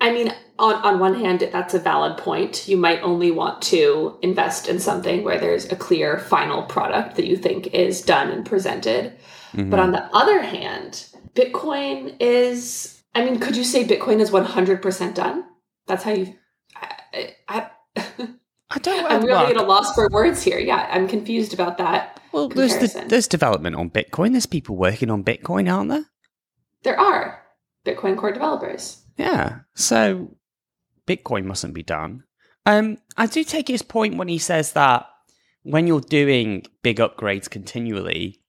i 0.00 0.10
mean 0.12 0.32
on 0.58 0.74
on 0.76 0.98
one 0.98 1.14
hand 1.14 1.46
that's 1.52 1.74
a 1.74 1.78
valid 1.78 2.16
point 2.16 2.68
you 2.68 2.76
might 2.76 3.00
only 3.02 3.30
want 3.30 3.60
to 3.62 4.18
invest 4.22 4.68
in 4.68 4.78
something 4.78 5.24
where 5.24 5.38
there's 5.38 5.70
a 5.70 5.76
clear 5.76 6.18
final 6.18 6.62
product 6.62 7.16
that 7.16 7.26
you 7.26 7.36
think 7.36 7.68
is 7.68 8.02
done 8.02 8.30
and 8.30 8.46
presented 8.46 9.12
mm-hmm. 9.52 9.70
but 9.70 9.80
on 9.80 9.92
the 9.92 10.04
other 10.14 10.42
hand 10.42 11.06
bitcoin 11.34 12.14
is 12.20 13.02
i 13.14 13.24
mean 13.24 13.38
could 13.38 13.56
you 13.56 13.64
say 13.64 13.84
bitcoin 13.84 14.20
is 14.20 14.30
100% 14.30 15.14
done 15.14 15.44
that's 15.86 16.04
how 16.04 16.12
you 16.12 16.34
i, 16.76 17.34
I 17.48 17.70
I 18.70 18.78
don't. 18.78 19.04
I'm 19.10 19.24
really 19.24 19.46
at 19.46 19.56
a 19.56 19.62
loss 19.62 19.94
for 19.94 20.08
words 20.10 20.42
here. 20.42 20.58
Yeah, 20.58 20.88
I'm 20.90 21.08
confused 21.08 21.52
about 21.52 21.78
that. 21.78 22.20
Well, 22.32 22.48
there's 22.48 22.76
the, 22.78 23.04
there's 23.08 23.26
development 23.26 23.76
on 23.76 23.90
Bitcoin. 23.90 24.32
There's 24.32 24.46
people 24.46 24.76
working 24.76 25.10
on 25.10 25.24
Bitcoin, 25.24 25.72
aren't 25.72 25.90
there? 25.90 26.04
There 26.82 26.98
are 26.98 27.42
Bitcoin 27.84 28.16
core 28.16 28.32
developers. 28.32 28.99
Yeah. 29.16 29.60
So 29.74 30.36
Bitcoin 31.06 31.44
mustn't 31.44 31.74
be 31.74 31.82
done. 31.82 32.24
Um, 32.66 32.98
I 33.16 33.26
do 33.26 33.44
take 33.44 33.68
his 33.68 33.82
point 33.82 34.16
when 34.16 34.28
he 34.28 34.38
says 34.38 34.72
that 34.72 35.06
when 35.62 35.86
you're 35.86 36.00
doing 36.00 36.64
big 36.82 36.98
upgrades 36.98 37.48
continually, 37.48 38.40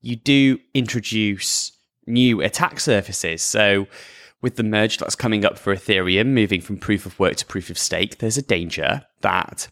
you 0.00 0.16
do 0.16 0.58
introduce 0.74 1.72
new 2.06 2.40
attack 2.40 2.80
surfaces. 2.80 3.42
So 3.42 3.86
with 4.40 4.56
the 4.56 4.62
merge 4.62 4.98
that's 4.98 5.16
coming 5.16 5.44
up 5.44 5.58
for 5.58 5.74
Ethereum, 5.74 6.28
moving 6.28 6.60
from 6.60 6.78
proof 6.78 7.06
of 7.06 7.18
work 7.18 7.36
to 7.36 7.46
proof 7.46 7.70
of 7.70 7.78
stake, 7.78 8.18
there's 8.18 8.38
a 8.38 8.42
danger 8.42 9.02
that 9.20 9.68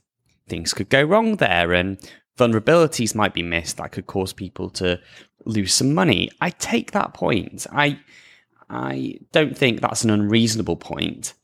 things 0.48 0.74
could 0.74 0.88
go 0.88 1.02
wrong 1.02 1.36
there 1.36 1.72
and 1.72 1.98
vulnerabilities 2.38 3.14
might 3.14 3.34
be 3.34 3.42
missed 3.42 3.78
that 3.78 3.92
could 3.92 4.06
cause 4.06 4.32
people 4.32 4.68
to 4.70 5.00
lose 5.44 5.72
some 5.72 5.94
money. 5.94 6.30
I 6.40 6.50
take 6.50 6.92
that 6.92 7.14
point. 7.14 7.66
I 7.72 7.98
I 8.68 9.18
don't 9.32 9.56
think 9.56 9.80
that's 9.80 10.04
an 10.04 10.10
unreasonable 10.10 10.76
point. 10.76 11.34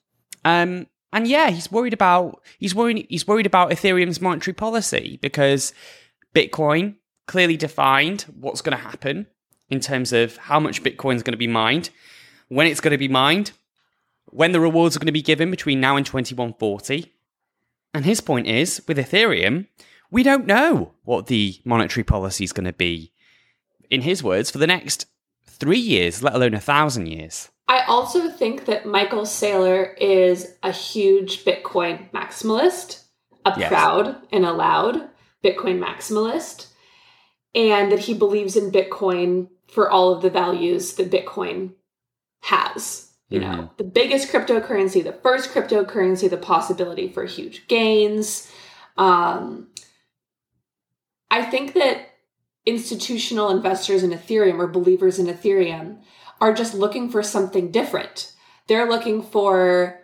Um, 0.45 0.87
and 1.13 1.27
yeah, 1.27 1.51
he's 1.51 1.71
worried 1.71 1.93
about 1.93 2.43
he's 2.59 2.75
worried 2.75 3.07
he's 3.09 3.27
worried 3.27 3.47
about 3.47 3.71
Ethereum's 3.71 4.21
monetary 4.21 4.55
policy 4.55 5.19
because 5.23 5.73
Bitcoin 6.35 6.97
clearly 7.27 7.57
defined 7.57 8.23
what's 8.41 8.63
going 8.63 8.77
to 8.77 8.83
happen 8.83 9.27
in 9.69 9.81
terms 9.81 10.13
of 10.13 10.37
how 10.37 10.59
much 10.59 10.83
Bitcoin 10.83 11.17
is 11.17 11.23
going 11.23 11.33
to 11.33 11.39
be 11.39 11.47
mined 11.47 11.91
when 12.49 12.67
it's 12.67 12.81
going 12.81 12.93
to 12.93 12.99
be 12.99 13.09
mined, 13.09 13.53
when 14.27 14.53
the 14.53 14.61
rewards 14.61 14.95
are 14.95 14.99
going 14.99 15.07
to 15.07 15.13
be 15.13 15.23
given 15.23 15.51
between 15.51 15.81
now 15.81 15.97
and 15.97 16.05
2140. 16.05 17.11
And 17.95 18.05
his 18.05 18.21
point 18.21 18.47
is 18.47 18.83
with 18.87 18.99
Ethereum, 18.99 19.67
we 20.11 20.23
don't 20.23 20.47
know 20.47 20.93
what 21.05 21.27
the 21.27 21.59
monetary 21.65 22.05
policy 22.05 22.45
is 22.45 22.53
going 22.53 22.67
to 22.67 22.73
be, 22.73 23.13
in 23.91 24.03
his 24.03 24.23
words, 24.23 24.51
for 24.51 24.59
the 24.59 24.67
next 24.67 25.07
three 25.63 25.79
years, 25.79 26.25
let 26.25 26.35
alone 26.35 26.55
a 26.55 26.61
thousand 26.61 27.07
years. 27.07 27.49
I 27.69 27.85
also 27.87 28.29
think 28.29 28.65
that 28.65 28.85
Michael 28.85 29.23
Saylor 29.23 29.97
is 29.97 30.57
a 30.65 30.73
huge 30.73 31.45
Bitcoin 31.45 32.11
maximalist, 32.11 33.05
a 33.45 33.55
yes. 33.57 33.69
proud 33.69 34.17
and 34.33 34.45
a 34.45 34.53
loud 34.53 35.09
Bitcoin 35.45 35.79
maximalist, 35.79 36.67
and 37.55 37.93
that 37.93 38.01
he 38.01 38.13
believes 38.13 38.57
in 38.57 38.73
Bitcoin 38.73 39.51
for 39.69 39.89
all 39.89 40.13
of 40.13 40.21
the 40.21 40.31
values 40.31 40.95
that 40.95 41.13
Bitcoin 41.13 41.75
has. 42.41 43.13
You 43.29 43.41
mm-hmm. 43.41 43.51
know, 43.53 43.71
the 43.77 43.85
biggest 43.85 44.33
cryptocurrency, 44.33 45.05
the 45.05 45.13
first 45.13 45.51
cryptocurrency, 45.51 46.29
the 46.29 46.37
possibility 46.37 47.09
for 47.09 47.25
huge 47.25 47.69
gains. 47.69 48.51
Um, 48.97 49.69
I 51.31 51.45
think 51.45 51.75
that 51.75 52.12
institutional 52.65 53.51
investors 53.51 54.03
in 54.03 54.11
Ethereum 54.11 54.59
or 54.59 54.67
believers 54.67 55.19
in 55.19 55.27
Ethereum 55.27 55.99
are 56.41 56.53
just 56.53 56.75
looking 56.75 57.11
for 57.11 57.23
something 57.23 57.71
different. 57.71 58.33
They're 58.69 58.89
looking 58.89 59.23
for, 59.23 60.01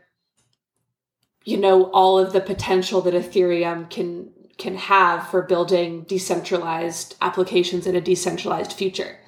you 1.44 1.56
know, 1.56 1.84
all 1.92 2.18
of 2.18 2.32
the 2.32 2.40
potential 2.40 3.00
that 3.02 3.14
Ethereum 3.14 3.88
can 3.90 4.32
can 4.58 4.74
have 4.74 5.28
for 5.28 5.42
building 5.42 6.02
decentralized 6.02 7.14
applications 7.20 7.86
in 7.86 7.94
a 7.94 8.00
decentralized 8.00 8.72
future 8.72 9.18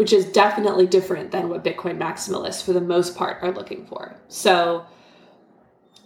which 0.00 0.14
is 0.14 0.24
definitely 0.24 0.86
different 0.86 1.30
than 1.30 1.50
what 1.50 1.62
Bitcoin 1.62 1.98
maximalists, 1.98 2.64
for 2.64 2.72
the 2.72 2.80
most 2.80 3.14
part, 3.14 3.36
are 3.42 3.52
looking 3.52 3.84
for. 3.84 4.16
So, 4.28 4.86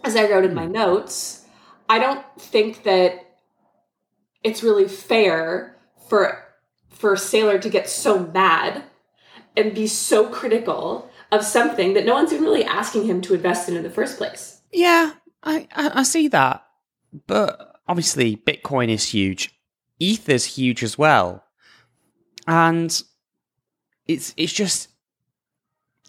as 0.03 0.17
I 0.17 0.29
wrote 0.29 0.43
in 0.43 0.53
my 0.53 0.65
hmm. 0.65 0.73
notes, 0.73 1.45
I 1.87 1.99
don't 1.99 2.21
think 2.37 2.83
that 2.83 3.37
it's 4.43 4.63
really 4.63 4.89
fair 4.89 5.77
for 6.09 6.44
for 6.95 7.15
Saylor 7.15 7.61
to 7.61 7.69
get 7.69 7.89
so 7.89 8.19
mad 8.27 8.83
and 9.55 9.75
be 9.75 9.87
so 9.87 10.29
critical 10.29 11.09
of 11.31 11.43
something 11.43 11.93
that 11.93 12.05
no 12.05 12.13
one's 12.13 12.33
even 12.33 12.45
really 12.45 12.63
asking 12.63 13.05
him 13.05 13.21
to 13.21 13.33
invest 13.33 13.69
in 13.69 13.75
in 13.75 13.83
the 13.83 13.89
first 13.89 14.17
place. 14.17 14.61
Yeah, 14.71 15.13
I, 15.43 15.67
I, 15.75 15.99
I 15.99 16.03
see 16.03 16.27
that, 16.29 16.65
but 17.27 17.75
obviously 17.87 18.37
Bitcoin 18.37 18.89
is 18.89 19.09
huge, 19.09 19.53
Ether's 19.99 20.45
huge 20.45 20.83
as 20.83 20.97
well. 20.97 21.43
And 22.47 23.01
it's 24.07 24.33
it's 24.37 24.53
just 24.53 24.89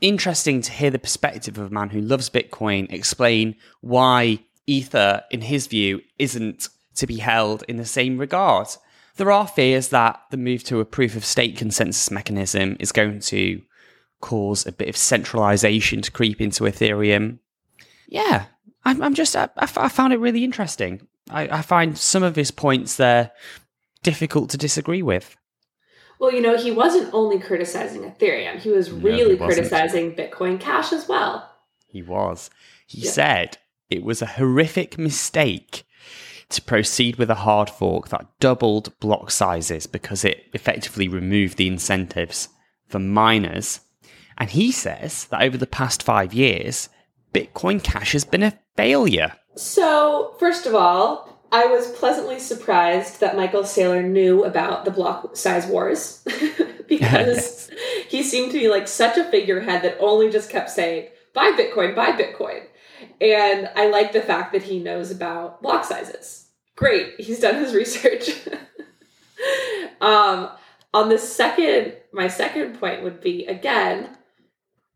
interesting 0.00 0.60
to 0.60 0.72
hear 0.72 0.90
the 0.90 0.98
perspective 0.98 1.56
of 1.58 1.70
a 1.70 1.74
man 1.74 1.90
who 1.90 2.00
loves 2.00 2.28
Bitcoin 2.28 2.92
explain 2.92 3.56
why 3.80 4.40
Ether, 4.66 5.22
in 5.30 5.40
his 5.40 5.66
view, 5.66 6.02
isn't 6.18 6.68
to 6.96 7.06
be 7.06 7.18
held 7.18 7.62
in 7.68 7.76
the 7.76 7.84
same 7.86 8.18
regard. 8.18 8.68
There 9.16 9.30
are 9.30 9.48
fears 9.48 9.88
that 9.88 10.20
the 10.30 10.36
move 10.36 10.62
to 10.64 10.80
a 10.80 10.84
proof 10.84 11.16
of 11.16 11.24
stake 11.24 11.56
consensus 11.56 12.10
mechanism 12.10 12.76
is 12.78 12.92
going 12.92 13.20
to 13.20 13.62
cause 14.20 14.66
a 14.66 14.72
bit 14.72 14.88
of 14.88 14.96
centralization 14.96 16.02
to 16.02 16.10
creep 16.10 16.40
into 16.40 16.64
Ethereum. 16.64 17.38
Yeah, 18.08 18.46
I'm, 18.84 19.02
I'm 19.02 19.14
just, 19.14 19.34
I, 19.34 19.48
I, 19.56 19.88
found 19.88 20.12
it 20.12 20.20
really 20.20 20.44
interesting. 20.44 21.06
I, 21.30 21.48
I 21.48 21.62
find 21.62 21.98
some 21.98 22.22
of 22.22 22.36
his 22.36 22.50
points 22.50 22.96
there 22.96 23.32
difficult 24.02 24.50
to 24.50 24.58
disagree 24.58 25.02
with. 25.02 25.36
Well, 26.18 26.32
you 26.32 26.40
know, 26.40 26.56
he 26.56 26.70
wasn't 26.70 27.12
only 27.12 27.38
criticizing 27.38 28.02
Ethereum, 28.02 28.58
he 28.58 28.70
was 28.70 28.90
really 28.90 29.36
no, 29.36 29.46
he 29.46 29.54
criticizing 29.54 30.14
Bitcoin 30.14 30.60
Cash 30.60 30.92
as 30.92 31.08
well. 31.08 31.50
He 31.88 32.02
was. 32.02 32.50
He 32.86 33.02
yeah. 33.02 33.10
said 33.10 33.58
it 33.90 34.02
was 34.02 34.22
a 34.22 34.26
horrific 34.26 34.98
mistake 34.98 35.84
to 36.50 36.62
proceed 36.62 37.16
with 37.16 37.30
a 37.30 37.36
hard 37.36 37.68
fork 37.68 38.08
that 38.08 38.26
doubled 38.38 38.98
block 39.00 39.30
sizes 39.30 39.86
because 39.86 40.24
it 40.24 40.44
effectively 40.52 41.08
removed 41.08 41.56
the 41.56 41.66
incentives 41.66 42.48
for 42.86 42.98
miners. 42.98 43.80
And 44.38 44.50
he 44.50 44.70
says 44.70 45.26
that 45.26 45.42
over 45.42 45.56
the 45.56 45.66
past 45.66 46.02
five 46.02 46.32
years, 46.32 46.88
Bitcoin 47.32 47.82
Cash 47.82 48.12
has 48.12 48.24
been 48.24 48.42
a 48.42 48.58
failure. 48.76 49.32
So, 49.56 50.34
first 50.38 50.66
of 50.66 50.74
all, 50.74 51.36
I 51.52 51.66
was 51.66 51.90
pleasantly 51.92 52.38
surprised 52.38 53.20
that 53.20 53.36
Michael 53.36 53.62
Saylor 53.62 54.04
knew 54.04 54.44
about 54.44 54.84
the 54.84 54.90
block 54.90 55.36
size 55.36 55.66
wars 55.66 56.24
because 56.88 57.70
he 58.08 58.22
seemed 58.22 58.52
to 58.52 58.58
be 58.58 58.68
like 58.68 58.88
such 58.88 59.16
a 59.16 59.24
figurehead 59.24 59.82
that 59.82 59.98
only 60.00 60.30
just 60.30 60.50
kept 60.50 60.70
saying, 60.70 61.08
buy 61.34 61.52
Bitcoin, 61.52 61.94
buy 61.94 62.12
Bitcoin. 62.12 62.64
And 63.20 63.70
I 63.76 63.88
like 63.88 64.12
the 64.12 64.20
fact 64.20 64.52
that 64.52 64.62
he 64.62 64.78
knows 64.78 65.10
about 65.10 65.62
block 65.62 65.84
sizes. 65.84 66.48
Great, 66.76 67.18
he's 67.18 67.40
done 67.40 67.56
his 67.56 67.74
research. 67.74 68.30
um, 70.00 70.50
on 70.92 71.08
the 71.08 71.18
second, 71.18 71.94
my 72.12 72.28
second 72.28 72.78
point 72.78 73.02
would 73.02 73.20
be 73.20 73.46
again, 73.46 74.16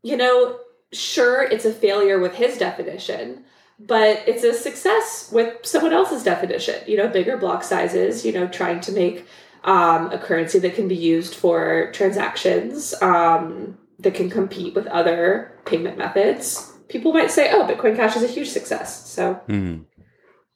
you 0.03 0.17
know, 0.17 0.59
sure, 0.93 1.43
it's 1.43 1.65
a 1.65 1.73
failure 1.73 2.19
with 2.19 2.35
his 2.35 2.57
definition, 2.57 3.43
but 3.79 4.23
it's 4.27 4.43
a 4.43 4.53
success 4.53 5.29
with 5.31 5.65
someone 5.65 5.93
else's 5.93 6.23
definition. 6.23 6.75
You 6.87 6.97
know, 6.97 7.07
bigger 7.07 7.37
block 7.37 7.63
sizes, 7.63 8.25
you 8.25 8.31
know, 8.31 8.47
trying 8.47 8.79
to 8.81 8.91
make 8.91 9.25
um, 9.63 10.11
a 10.11 10.17
currency 10.17 10.59
that 10.59 10.75
can 10.75 10.87
be 10.87 10.95
used 10.95 11.35
for 11.35 11.91
transactions 11.93 12.93
um, 13.01 13.77
that 13.99 14.15
can 14.15 14.29
compete 14.29 14.73
with 14.73 14.87
other 14.87 15.51
payment 15.65 15.97
methods. 15.97 16.73
People 16.91 17.13
might 17.13 17.31
say, 17.31 17.51
oh, 17.51 17.65
Bitcoin 17.65 17.95
Cash 17.95 18.17
is 18.17 18.23
a 18.23 18.27
huge 18.27 18.49
success. 18.49 19.09
So 19.09 19.39
mm. 19.47 19.85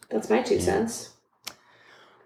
that's 0.10 0.30
my 0.30 0.42
two 0.42 0.56
yeah. 0.56 0.62
cents. 0.62 1.12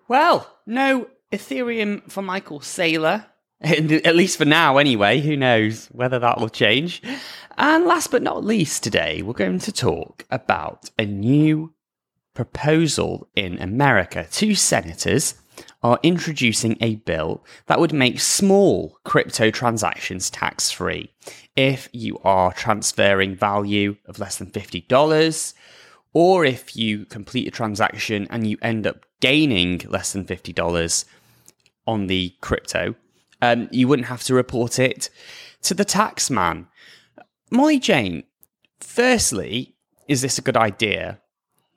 Well, 0.07 0.51
no 0.65 1.07
Ethereum 1.31 2.09
for 2.11 2.21
Michael 2.21 2.59
Saylor. 2.59 3.25
At 3.61 4.15
least 4.15 4.37
for 4.37 4.45
now, 4.45 4.77
anyway. 4.77 5.19
Who 5.19 5.35
knows 5.35 5.87
whether 5.87 6.17
that 6.19 6.39
will 6.39 6.49
change. 6.49 7.01
And 7.57 7.85
last 7.85 8.09
but 8.09 8.23
not 8.23 8.45
least, 8.45 8.83
today 8.83 9.21
we're 9.21 9.33
going 9.33 9.59
to 9.59 9.71
talk 9.71 10.25
about 10.31 10.89
a 10.97 11.05
new 11.05 11.73
proposal 12.33 13.27
in 13.35 13.61
America. 13.61 14.25
Two 14.31 14.55
senators 14.55 15.35
are 15.83 15.99
introducing 16.03 16.77
a 16.81 16.95
bill 16.95 17.43
that 17.67 17.79
would 17.79 17.93
make 17.93 18.19
small 18.19 18.97
crypto 19.03 19.51
transactions 19.51 20.29
tax 20.29 20.71
free 20.71 21.11
if 21.55 21.89
you 21.91 22.17
are 22.23 22.53
transferring 22.53 23.35
value 23.35 23.95
of 24.05 24.19
less 24.19 24.37
than 24.37 24.51
$50 24.51 25.53
or 26.13 26.45
if 26.45 26.75
you 26.75 27.05
complete 27.05 27.47
a 27.47 27.51
transaction 27.51 28.27
and 28.29 28.47
you 28.47 28.57
end 28.61 28.87
up 28.87 29.05
gaining 29.19 29.79
less 29.87 30.13
than 30.13 30.25
$50 30.25 31.05
on 31.85 32.07
the 32.07 32.33
crypto, 32.41 32.95
um, 33.41 33.67
you 33.71 33.87
wouldn't 33.87 34.07
have 34.07 34.23
to 34.23 34.33
report 34.33 34.79
it 34.79 35.09
to 35.61 35.73
the 35.73 35.85
tax 35.85 36.29
man. 36.29 36.67
Molly 37.51 37.79
Jane, 37.79 38.23
firstly, 38.79 39.75
is 40.07 40.21
this 40.21 40.37
a 40.37 40.41
good 40.41 40.57
idea? 40.57 41.21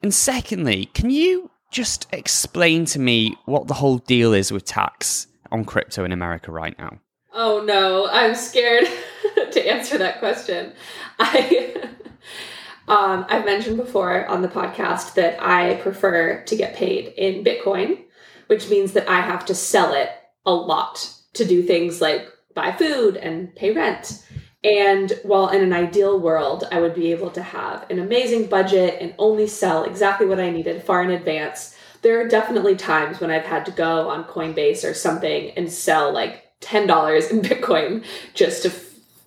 And 0.02 0.12
secondly, 0.12 0.87
can 0.87 1.11
you 1.11 1.51
just 1.72 2.06
explain 2.12 2.85
to 2.85 3.00
me 3.00 3.37
what 3.46 3.66
the 3.66 3.74
whole 3.74 3.98
deal 3.98 4.32
is 4.32 4.52
with 4.52 4.64
tax 4.64 5.26
on 5.50 5.64
crypto 5.64 6.04
in 6.04 6.12
America 6.12 6.52
right 6.52 6.78
now? 6.78 6.98
Oh 7.32 7.64
no, 7.64 8.06
I'm 8.08 8.35
scared 8.35 8.87
to 9.52 9.68
answer 9.68 9.98
that 9.98 10.18
question. 10.20 10.74
I 11.18 11.90
um, 12.88 13.24
I've 13.28 13.46
mentioned 13.46 13.78
before 13.78 14.26
on 14.26 14.42
the 14.42 14.48
podcast 14.48 15.14
that 15.14 15.42
I 15.42 15.76
prefer 15.76 16.44
to 16.44 16.56
get 16.56 16.76
paid 16.76 17.14
in 17.16 17.42
Bitcoin, 17.42 18.02
which 18.46 18.68
means 18.68 18.92
that 18.92 19.08
I 19.08 19.20
have 19.22 19.46
to 19.46 19.54
sell 19.54 19.94
it 19.94 20.11
a 20.44 20.52
lot 20.52 21.11
to 21.32 21.44
do 21.44 21.62
things 21.62 22.02
like 22.02 22.28
buy 22.54 22.72
food 22.72 23.16
and 23.16 23.54
pay 23.56 23.72
rent. 23.72 24.26
And 24.64 25.12
while 25.25 25.48
in 25.48 25.62
an 25.62 25.72
ideal 25.72 26.20
world, 26.20 26.64
I 26.70 26.81
would 26.81 26.94
be 26.94 27.11
able 27.11 27.31
to 27.31 27.42
have 27.42 27.90
an 27.90 27.98
amazing 27.98 28.46
budget 28.46 28.98
and 29.01 29.14
only 29.18 29.48
sell 29.48 29.85
exactly 29.85 30.27
what 30.27 30.38
I 30.38 30.51
needed 30.51 30.85
far 30.85 31.03
in 31.03 31.11
advance, 31.11 31.77
there 32.03 32.20
are 32.20 32.29
definitely 32.29 32.77
times 32.77 33.20
when 33.20 33.31
I've 33.31 33.46
had 33.46 33.64
to 33.66 33.72
go 33.72 34.09
on 34.09 34.25
Coinbase 34.25 34.88
or 34.88 34.94
something 34.94 35.51
and 35.57 35.72
sell 35.72 36.12
like 36.12 36.44
$10 36.61 37.31
in 37.31 37.40
Bitcoin 37.42 38.05
just 38.35 38.62
to, 38.62 38.72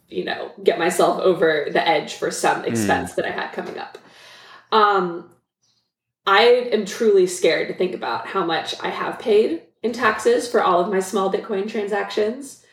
you 0.09 0.23
know, 0.23 0.51
get 0.63 0.79
myself 0.79 1.19
over 1.21 1.67
the 1.71 1.85
edge 1.85 2.13
for 2.13 2.31
some 2.31 2.61
hmm. 2.61 2.65
expense 2.65 3.11
mm. 3.11 3.15
that 3.15 3.25
I 3.25 3.31
had 3.31 3.51
coming 3.51 3.77
up. 3.77 3.97
Um, 4.71 5.29
I 6.25 6.69
am 6.71 6.85
truly 6.85 7.27
scared 7.27 7.67
to 7.67 7.73
think 7.73 7.93
about 7.93 8.27
how 8.27 8.45
much 8.45 8.75
I 8.81 8.89
have 8.89 9.19
paid 9.19 9.61
in 9.83 9.93
taxes 9.93 10.47
for 10.47 10.63
all 10.63 10.79
of 10.79 10.89
my 10.89 10.99
small 10.99 11.31
Bitcoin 11.31 11.69
transactions. 11.69 12.64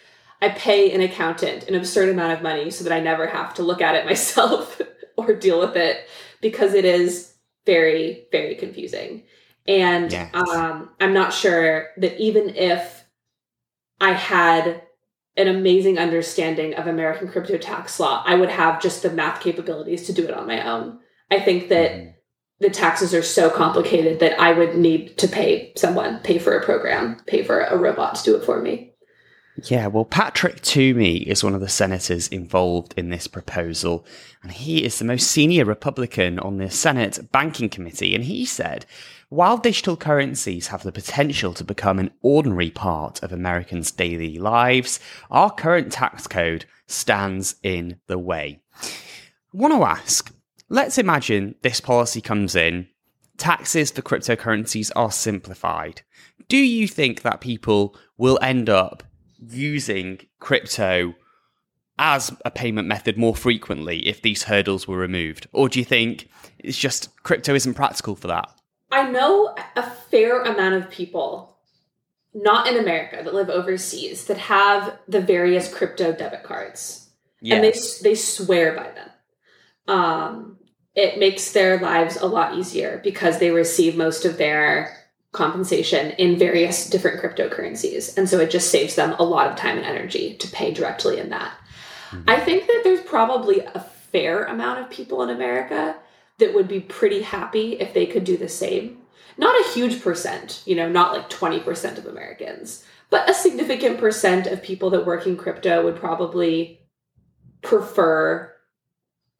I 0.42 0.48
pay 0.48 0.92
an 0.92 1.00
accountant 1.00 1.68
an 1.68 1.76
absurd 1.76 2.08
amount 2.08 2.32
of 2.32 2.42
money 2.42 2.70
so 2.70 2.82
that 2.84 2.92
I 2.92 2.98
never 2.98 3.28
have 3.28 3.54
to 3.54 3.62
look 3.62 3.80
at 3.80 3.94
it 3.94 4.04
myself 4.12 4.80
or 5.16 5.34
deal 5.34 5.60
with 5.60 5.76
it 5.76 6.08
because 6.40 6.74
it 6.74 6.84
is 6.84 7.32
very, 7.64 8.26
very 8.32 8.56
confusing. 8.56 9.22
And 9.68 10.10
yes. 10.10 10.34
um, 10.34 10.90
I'm 11.00 11.14
not 11.14 11.32
sure 11.32 11.90
that 11.96 12.20
even 12.20 12.56
if 12.56 13.04
I 14.00 14.12
had 14.12 14.82
an 15.36 15.46
amazing 15.46 15.98
understanding 15.98 16.74
of 16.74 16.88
American 16.88 17.28
crypto 17.28 17.56
tax 17.56 18.00
law, 18.00 18.24
I 18.26 18.34
would 18.34 18.50
have 18.50 18.82
just 18.82 19.02
the 19.02 19.10
math 19.10 19.40
capabilities 19.40 20.06
to 20.06 20.12
do 20.12 20.24
it 20.24 20.34
on 20.34 20.48
my 20.48 20.68
own. 20.68 20.98
I 21.30 21.38
think 21.38 21.68
that 21.68 21.92
mm. 21.92 22.14
the 22.58 22.68
taxes 22.70 23.14
are 23.14 23.22
so 23.22 23.48
complicated 23.48 24.18
that 24.18 24.38
I 24.40 24.52
would 24.52 24.76
need 24.76 25.16
to 25.18 25.28
pay 25.28 25.72
someone, 25.76 26.18
pay 26.18 26.38
for 26.38 26.58
a 26.58 26.64
program, 26.64 27.20
pay 27.26 27.44
for 27.44 27.60
a 27.60 27.78
robot 27.78 28.16
to 28.16 28.24
do 28.24 28.36
it 28.36 28.44
for 28.44 28.60
me. 28.60 28.91
Yeah, 29.56 29.88
well, 29.88 30.06
Patrick 30.06 30.62
Toomey 30.62 31.18
is 31.18 31.44
one 31.44 31.54
of 31.54 31.60
the 31.60 31.68
senators 31.68 32.26
involved 32.28 32.94
in 32.96 33.10
this 33.10 33.26
proposal, 33.26 34.06
and 34.42 34.50
he 34.50 34.82
is 34.82 34.98
the 34.98 35.04
most 35.04 35.30
senior 35.30 35.66
Republican 35.66 36.38
on 36.38 36.56
the 36.56 36.70
Senate 36.70 37.30
Banking 37.32 37.68
Committee. 37.68 38.14
And 38.14 38.24
he 38.24 38.46
said, 38.46 38.86
while 39.28 39.58
digital 39.58 39.96
currencies 39.96 40.68
have 40.68 40.82
the 40.82 40.92
potential 40.92 41.52
to 41.54 41.64
become 41.64 41.98
an 41.98 42.12
ordinary 42.22 42.70
part 42.70 43.22
of 43.22 43.30
Americans' 43.30 43.90
daily 43.90 44.38
lives, 44.38 45.00
our 45.30 45.50
current 45.50 45.92
tax 45.92 46.26
code 46.26 46.64
stands 46.86 47.56
in 47.62 47.98
the 48.06 48.18
way. 48.18 48.62
I 48.82 48.88
want 49.52 49.74
to 49.74 49.84
ask 49.84 50.34
let's 50.70 50.96
imagine 50.96 51.54
this 51.60 51.80
policy 51.80 52.22
comes 52.22 52.56
in, 52.56 52.88
taxes 53.36 53.90
for 53.90 54.00
cryptocurrencies 54.00 54.90
are 54.96 55.12
simplified. 55.12 56.00
Do 56.48 56.56
you 56.56 56.88
think 56.88 57.20
that 57.22 57.42
people 57.42 57.94
will 58.16 58.38
end 58.40 58.70
up 58.70 59.02
using 59.48 60.20
crypto 60.38 61.14
as 61.98 62.34
a 62.44 62.50
payment 62.50 62.88
method 62.88 63.16
more 63.16 63.36
frequently 63.36 64.06
if 64.08 64.22
these 64.22 64.44
hurdles 64.44 64.88
were 64.88 64.96
removed? 64.96 65.46
Or 65.52 65.68
do 65.68 65.78
you 65.78 65.84
think 65.84 66.28
it's 66.58 66.78
just 66.78 67.10
crypto 67.22 67.54
isn't 67.54 67.74
practical 67.74 68.16
for 68.16 68.28
that? 68.28 68.50
I 68.90 69.10
know 69.10 69.54
a 69.76 69.82
fair 69.82 70.42
amount 70.42 70.74
of 70.74 70.90
people, 70.90 71.56
not 72.34 72.66
in 72.66 72.76
America, 72.76 73.22
that 73.22 73.34
live 73.34 73.50
overseas 73.50 74.26
that 74.26 74.38
have 74.38 74.98
the 75.08 75.20
various 75.20 75.72
crypto 75.72 76.12
debit 76.12 76.42
cards. 76.42 77.08
Yes. 77.40 77.54
And 77.54 77.64
they, 78.04 78.10
they 78.10 78.14
swear 78.14 78.74
by 78.74 78.90
them. 78.90 79.10
Um, 79.88 80.58
it 80.94 81.18
makes 81.18 81.52
their 81.52 81.80
lives 81.80 82.16
a 82.16 82.26
lot 82.26 82.56
easier 82.56 83.00
because 83.02 83.38
they 83.38 83.50
receive 83.50 83.96
most 83.96 84.24
of 84.24 84.36
their 84.36 85.01
compensation 85.32 86.10
in 86.12 86.38
various 86.38 86.88
different 86.88 87.20
cryptocurrencies. 87.20 88.16
And 88.16 88.28
so 88.28 88.38
it 88.38 88.50
just 88.50 88.70
saves 88.70 88.94
them 88.94 89.14
a 89.18 89.24
lot 89.24 89.50
of 89.50 89.56
time 89.56 89.78
and 89.78 89.86
energy 89.86 90.34
to 90.34 90.48
pay 90.48 90.72
directly 90.72 91.18
in 91.18 91.30
that. 91.30 91.52
Mm-hmm. 92.10 92.30
I 92.30 92.38
think 92.38 92.66
that 92.66 92.82
there's 92.84 93.00
probably 93.00 93.60
a 93.60 93.80
fair 93.80 94.44
amount 94.44 94.80
of 94.80 94.90
people 94.90 95.22
in 95.22 95.30
America 95.30 95.96
that 96.38 96.54
would 96.54 96.68
be 96.68 96.80
pretty 96.80 97.22
happy 97.22 97.74
if 97.74 97.94
they 97.94 98.06
could 98.06 98.24
do 98.24 98.36
the 98.36 98.48
same. 98.48 98.98
not 99.38 99.58
a 99.58 99.70
huge 99.72 100.02
percent, 100.02 100.62
you 100.66 100.74
know, 100.74 100.88
not 100.88 101.14
like 101.14 101.30
20% 101.30 101.96
of 101.96 102.06
Americans, 102.06 102.84
but 103.08 103.28
a 103.28 103.34
significant 103.34 103.98
percent 103.98 104.46
of 104.46 104.62
people 104.62 104.90
that 104.90 105.06
work 105.06 105.26
in 105.26 105.38
crypto 105.38 105.82
would 105.84 105.96
probably 105.96 106.80
prefer 107.62 108.52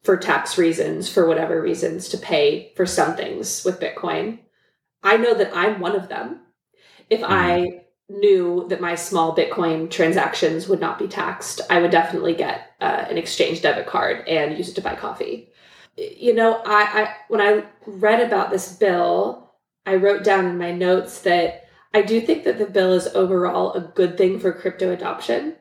for 0.03 0.17
tax 0.17 0.57
reasons, 0.57 1.07
for 1.07 1.27
whatever 1.27 1.61
reasons, 1.61 2.09
to 2.09 2.17
pay 2.17 2.71
for 2.75 2.85
some 2.85 3.15
things 3.15 3.63
with 3.63 3.79
Bitcoin. 3.79 4.39
I 5.03 5.17
know 5.17 5.33
that 5.33 5.55
I'm 5.55 5.79
one 5.79 5.95
of 5.95 6.09
them. 6.09 6.41
If 7.09 7.21
mm. 7.21 7.27
I 7.27 7.83
knew 8.09 8.65
that 8.69 8.81
my 8.81 8.95
small 8.95 9.35
Bitcoin 9.35 9.89
transactions 9.89 10.67
would 10.67 10.79
not 10.79 10.99
be 10.99 11.07
taxed, 11.07 11.61
I 11.69 11.81
would 11.81 11.91
definitely 11.91 12.35
get 12.35 12.71
uh, 12.81 13.05
an 13.09 13.17
exchange 13.17 13.61
debit 13.61 13.87
card 13.87 14.27
and 14.27 14.57
use 14.57 14.69
it 14.69 14.75
to 14.75 14.81
buy 14.81 14.95
coffee. 14.95 15.49
You 15.97 16.33
know, 16.33 16.61
I, 16.65 17.03
I 17.03 17.15
when 17.27 17.41
I 17.41 17.65
read 17.85 18.19
about 18.19 18.49
this 18.49 18.73
bill, 18.73 19.53
I 19.85 19.95
wrote 19.95 20.23
down 20.23 20.45
in 20.45 20.57
my 20.57 20.71
notes 20.71 21.21
that 21.21 21.67
I 21.93 22.01
do 22.01 22.19
think 22.19 22.43
that 22.45 22.57
the 22.57 22.65
bill 22.65 22.93
is 22.93 23.07
overall 23.07 23.73
a 23.73 23.81
good 23.81 24.17
thing 24.17 24.39
for 24.39 24.51
crypto 24.51 24.91
adoption, 24.91 25.55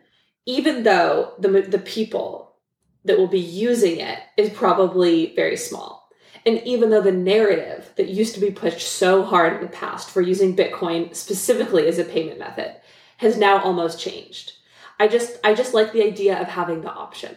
even 0.47 0.83
though 0.85 1.35
the 1.39 1.49
the 1.49 1.79
people 1.79 2.57
that 3.05 3.19
will 3.19 3.29
be 3.29 3.41
using 3.41 4.01
it 4.01 4.21
is 4.37 4.51
probably 4.51 5.35
very 5.35 5.57
small. 5.57 6.02
And 6.45 6.61
even 6.65 6.91
though 6.91 7.01
the 7.01 7.13
narrative 7.13 7.93
that 7.97 8.09
used 8.09 8.35
to 8.35 8.41
be 8.41 8.51
pushed 8.51 8.89
so 8.89 9.23
hard 9.23 9.55
in 9.55 9.63
the 9.63 9.69
past 9.69 10.11
for 10.11 10.21
using 10.21 10.57
Bitcoin 10.57 11.15
specifically 11.15 11.87
as 11.87 11.99
a 11.99 12.05
payment 12.05 12.39
method 12.39 12.75
has 13.19 13.37
now 13.37 13.63
almost 13.63 14.01
changed. 14.01 14.53
I 14.99 15.09
just 15.09 15.39
I 15.45 15.55
just 15.55 15.75
like 15.75 15.93
the 15.93 16.03
idea 16.03 16.41
of 16.41 16.49
having 16.49 16.83
the 16.83 16.93
option. 16.93 17.37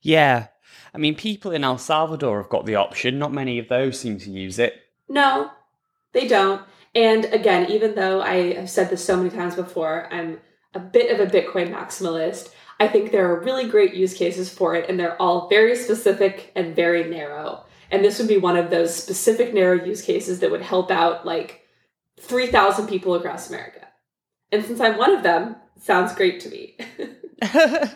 Yeah. 0.00 0.48
I 0.94 0.98
mean 0.98 1.14
people 1.14 1.52
in 1.52 1.64
El 1.64 1.78
Salvador 1.78 2.40
have 2.40 2.50
got 2.50 2.64
the 2.64 2.76
option. 2.76 3.18
Not 3.18 3.32
many 3.32 3.58
of 3.58 3.68
those 3.68 4.00
seem 4.00 4.18
to 4.20 4.30
use 4.30 4.58
it. 4.58 4.74
No, 5.08 5.50
they 6.12 6.26
don't. 6.26 6.62
And 6.94 7.26
again, 7.26 7.70
even 7.70 7.94
though 7.94 8.22
I 8.22 8.54
have 8.54 8.70
said 8.70 8.88
this 8.88 9.04
so 9.04 9.16
many 9.16 9.30
times 9.30 9.56
before, 9.56 10.08
I'm 10.12 10.40
a 10.72 10.80
bit 10.80 11.10
of 11.10 11.20
a 11.20 11.30
Bitcoin 11.30 11.72
maximalist. 11.72 12.50
I 12.80 12.88
think 12.88 13.10
there 13.10 13.30
are 13.30 13.40
really 13.40 13.68
great 13.68 13.94
use 13.94 14.14
cases 14.14 14.52
for 14.52 14.74
it, 14.74 14.88
and 14.88 14.98
they're 14.98 15.20
all 15.20 15.48
very 15.48 15.76
specific 15.76 16.52
and 16.54 16.74
very 16.74 17.08
narrow. 17.08 17.64
And 17.90 18.04
this 18.04 18.18
would 18.18 18.28
be 18.28 18.38
one 18.38 18.56
of 18.56 18.70
those 18.70 18.94
specific 18.94 19.54
narrow 19.54 19.84
use 19.84 20.02
cases 20.02 20.40
that 20.40 20.50
would 20.50 20.62
help 20.62 20.90
out 20.90 21.26
like 21.26 21.62
3,000 22.20 22.86
people 22.86 23.14
across 23.14 23.48
America. 23.48 23.86
And 24.50 24.64
since 24.64 24.80
I'm 24.80 24.96
one 24.96 25.14
of 25.14 25.22
them, 25.22 25.56
sounds 25.80 26.14
great 26.14 26.40
to 26.40 26.48
me. 26.48 26.78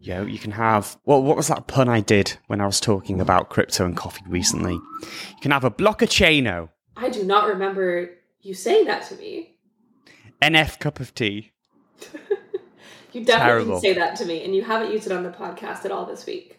Yo, 0.00 0.24
you 0.24 0.38
can 0.38 0.52
have 0.52 0.96
well, 1.04 1.22
what 1.22 1.36
was 1.36 1.48
that 1.48 1.66
pun 1.66 1.88
I 1.88 2.00
did 2.00 2.38
when 2.46 2.60
I 2.60 2.66
was 2.66 2.80
talking 2.80 3.20
about 3.20 3.50
crypto 3.50 3.84
and 3.84 3.96
coffee 3.96 4.24
recently? 4.28 4.74
You 4.74 5.40
can 5.40 5.50
have 5.50 5.64
a 5.64 5.70
blockchaino. 5.70 6.70
I 6.96 7.10
do 7.10 7.24
not 7.24 7.48
remember 7.48 8.10
you 8.40 8.54
saying 8.54 8.86
that 8.86 9.06
to 9.08 9.16
me. 9.16 9.56
NF 10.40 10.78
cup 10.78 11.00
of 11.00 11.14
tea. 11.14 11.52
you 13.12 13.24
definitely 13.24 13.64
didn't 13.64 13.80
say 13.80 13.94
that 13.94 14.16
to 14.16 14.24
me, 14.24 14.44
and 14.44 14.54
you 14.54 14.62
haven't 14.62 14.92
used 14.92 15.06
it 15.06 15.12
on 15.12 15.24
the 15.24 15.30
podcast 15.30 15.84
at 15.84 15.90
all 15.90 16.06
this 16.06 16.26
week. 16.26 16.57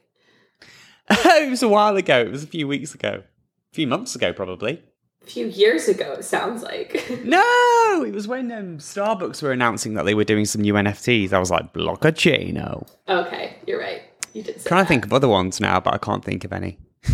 it 1.12 1.50
was 1.50 1.64
a 1.64 1.68
while 1.68 1.96
ago. 1.98 2.20
It 2.20 2.32
was 2.32 2.44
a 2.44 2.48
few 2.48 2.68
weeks 2.68 2.94
ago. 2.94 3.24
A 3.72 3.76
few 3.76 3.88
months 3.88 4.16
ago, 4.16 4.32
probably. 4.34 4.84
A 5.24 5.26
few 5.26 5.48
years 5.48 5.88
ago, 5.88 6.14
it 6.14 6.24
sounds 6.24 6.62
like. 6.64 7.04
no! 7.24 8.04
It 8.06 8.14
was 8.14 8.28
when 8.28 8.52
um, 8.52 8.78
Starbucks 8.78 9.42
were 9.42 9.52
announcing 9.52 9.96
that 9.96 10.06
they 10.06 10.14
were 10.14 10.24
doing 10.24 10.46
some 10.46 10.62
new 10.62 10.74
NFTs. 10.74 11.34
I 11.34 11.40
was 11.40 11.52
like, 11.52 11.74
Blockchaino. 11.74 12.88
Okay, 13.08 13.58
you're 13.66 13.80
right. 13.80 14.04
You 14.34 14.44
did 14.44 14.64
Trying 14.64 14.86
to 14.86 14.88
think 14.88 15.06
of 15.06 15.14
other 15.14 15.28
ones 15.28 15.60
now, 15.60 15.80
but 15.80 15.94
I 15.94 15.98
can't 15.98 16.24
think 16.24 16.44
of 16.44 16.54
any. 16.54 16.78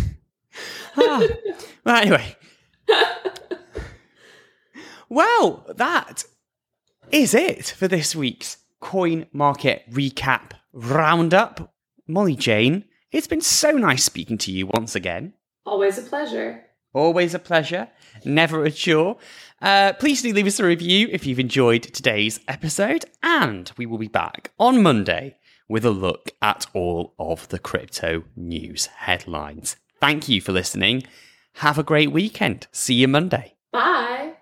ah. 0.96 1.26
Well, 1.84 1.96
anyway. 1.96 2.36
well, 5.08 5.64
that 5.74 6.24
is 7.10 7.34
it 7.34 7.66
for 7.66 7.88
this 7.88 8.14
week's 8.14 8.58
Coin 8.80 9.26
Market 9.32 9.88
Recap 9.90 10.52
Roundup. 10.72 11.72
Molly 12.08 12.36
Jane, 12.36 12.84
it's 13.16 13.26
been 13.26 13.40
so 13.40 13.72
nice 13.72 14.04
speaking 14.04 14.36
to 14.38 14.52
you 14.52 14.66
once 14.66 14.94
again. 14.94 15.32
Always 15.64 15.96
a 15.96 16.02
pleasure. 16.02 16.62
Always 16.92 17.34
a 17.34 17.38
pleasure. 17.38 17.88
Never 18.24 18.64
a 18.64 18.70
chore. 18.70 19.16
Uh, 19.60 19.94
please 19.94 20.20
do 20.20 20.32
leave 20.32 20.46
us 20.46 20.60
a 20.60 20.64
review 20.64 21.08
if 21.10 21.26
you've 21.26 21.40
enjoyed 21.40 21.82
today's 21.82 22.40
episode, 22.46 23.06
and 23.22 23.72
we 23.78 23.86
will 23.86 23.98
be 23.98 24.08
back 24.08 24.52
on 24.58 24.82
Monday 24.82 25.36
with 25.66 25.84
a 25.84 25.90
look 25.90 26.30
at 26.42 26.66
all 26.74 27.14
of 27.18 27.48
the 27.48 27.58
crypto 27.58 28.24
news 28.36 28.86
headlines. 28.86 29.76
Thank 29.98 30.28
you 30.28 30.42
for 30.42 30.52
listening. 30.52 31.04
Have 31.54 31.78
a 31.78 31.82
great 31.82 32.12
weekend. 32.12 32.66
See 32.70 32.94
you 32.94 33.08
Monday. 33.08 33.54
Bye. 33.72 34.34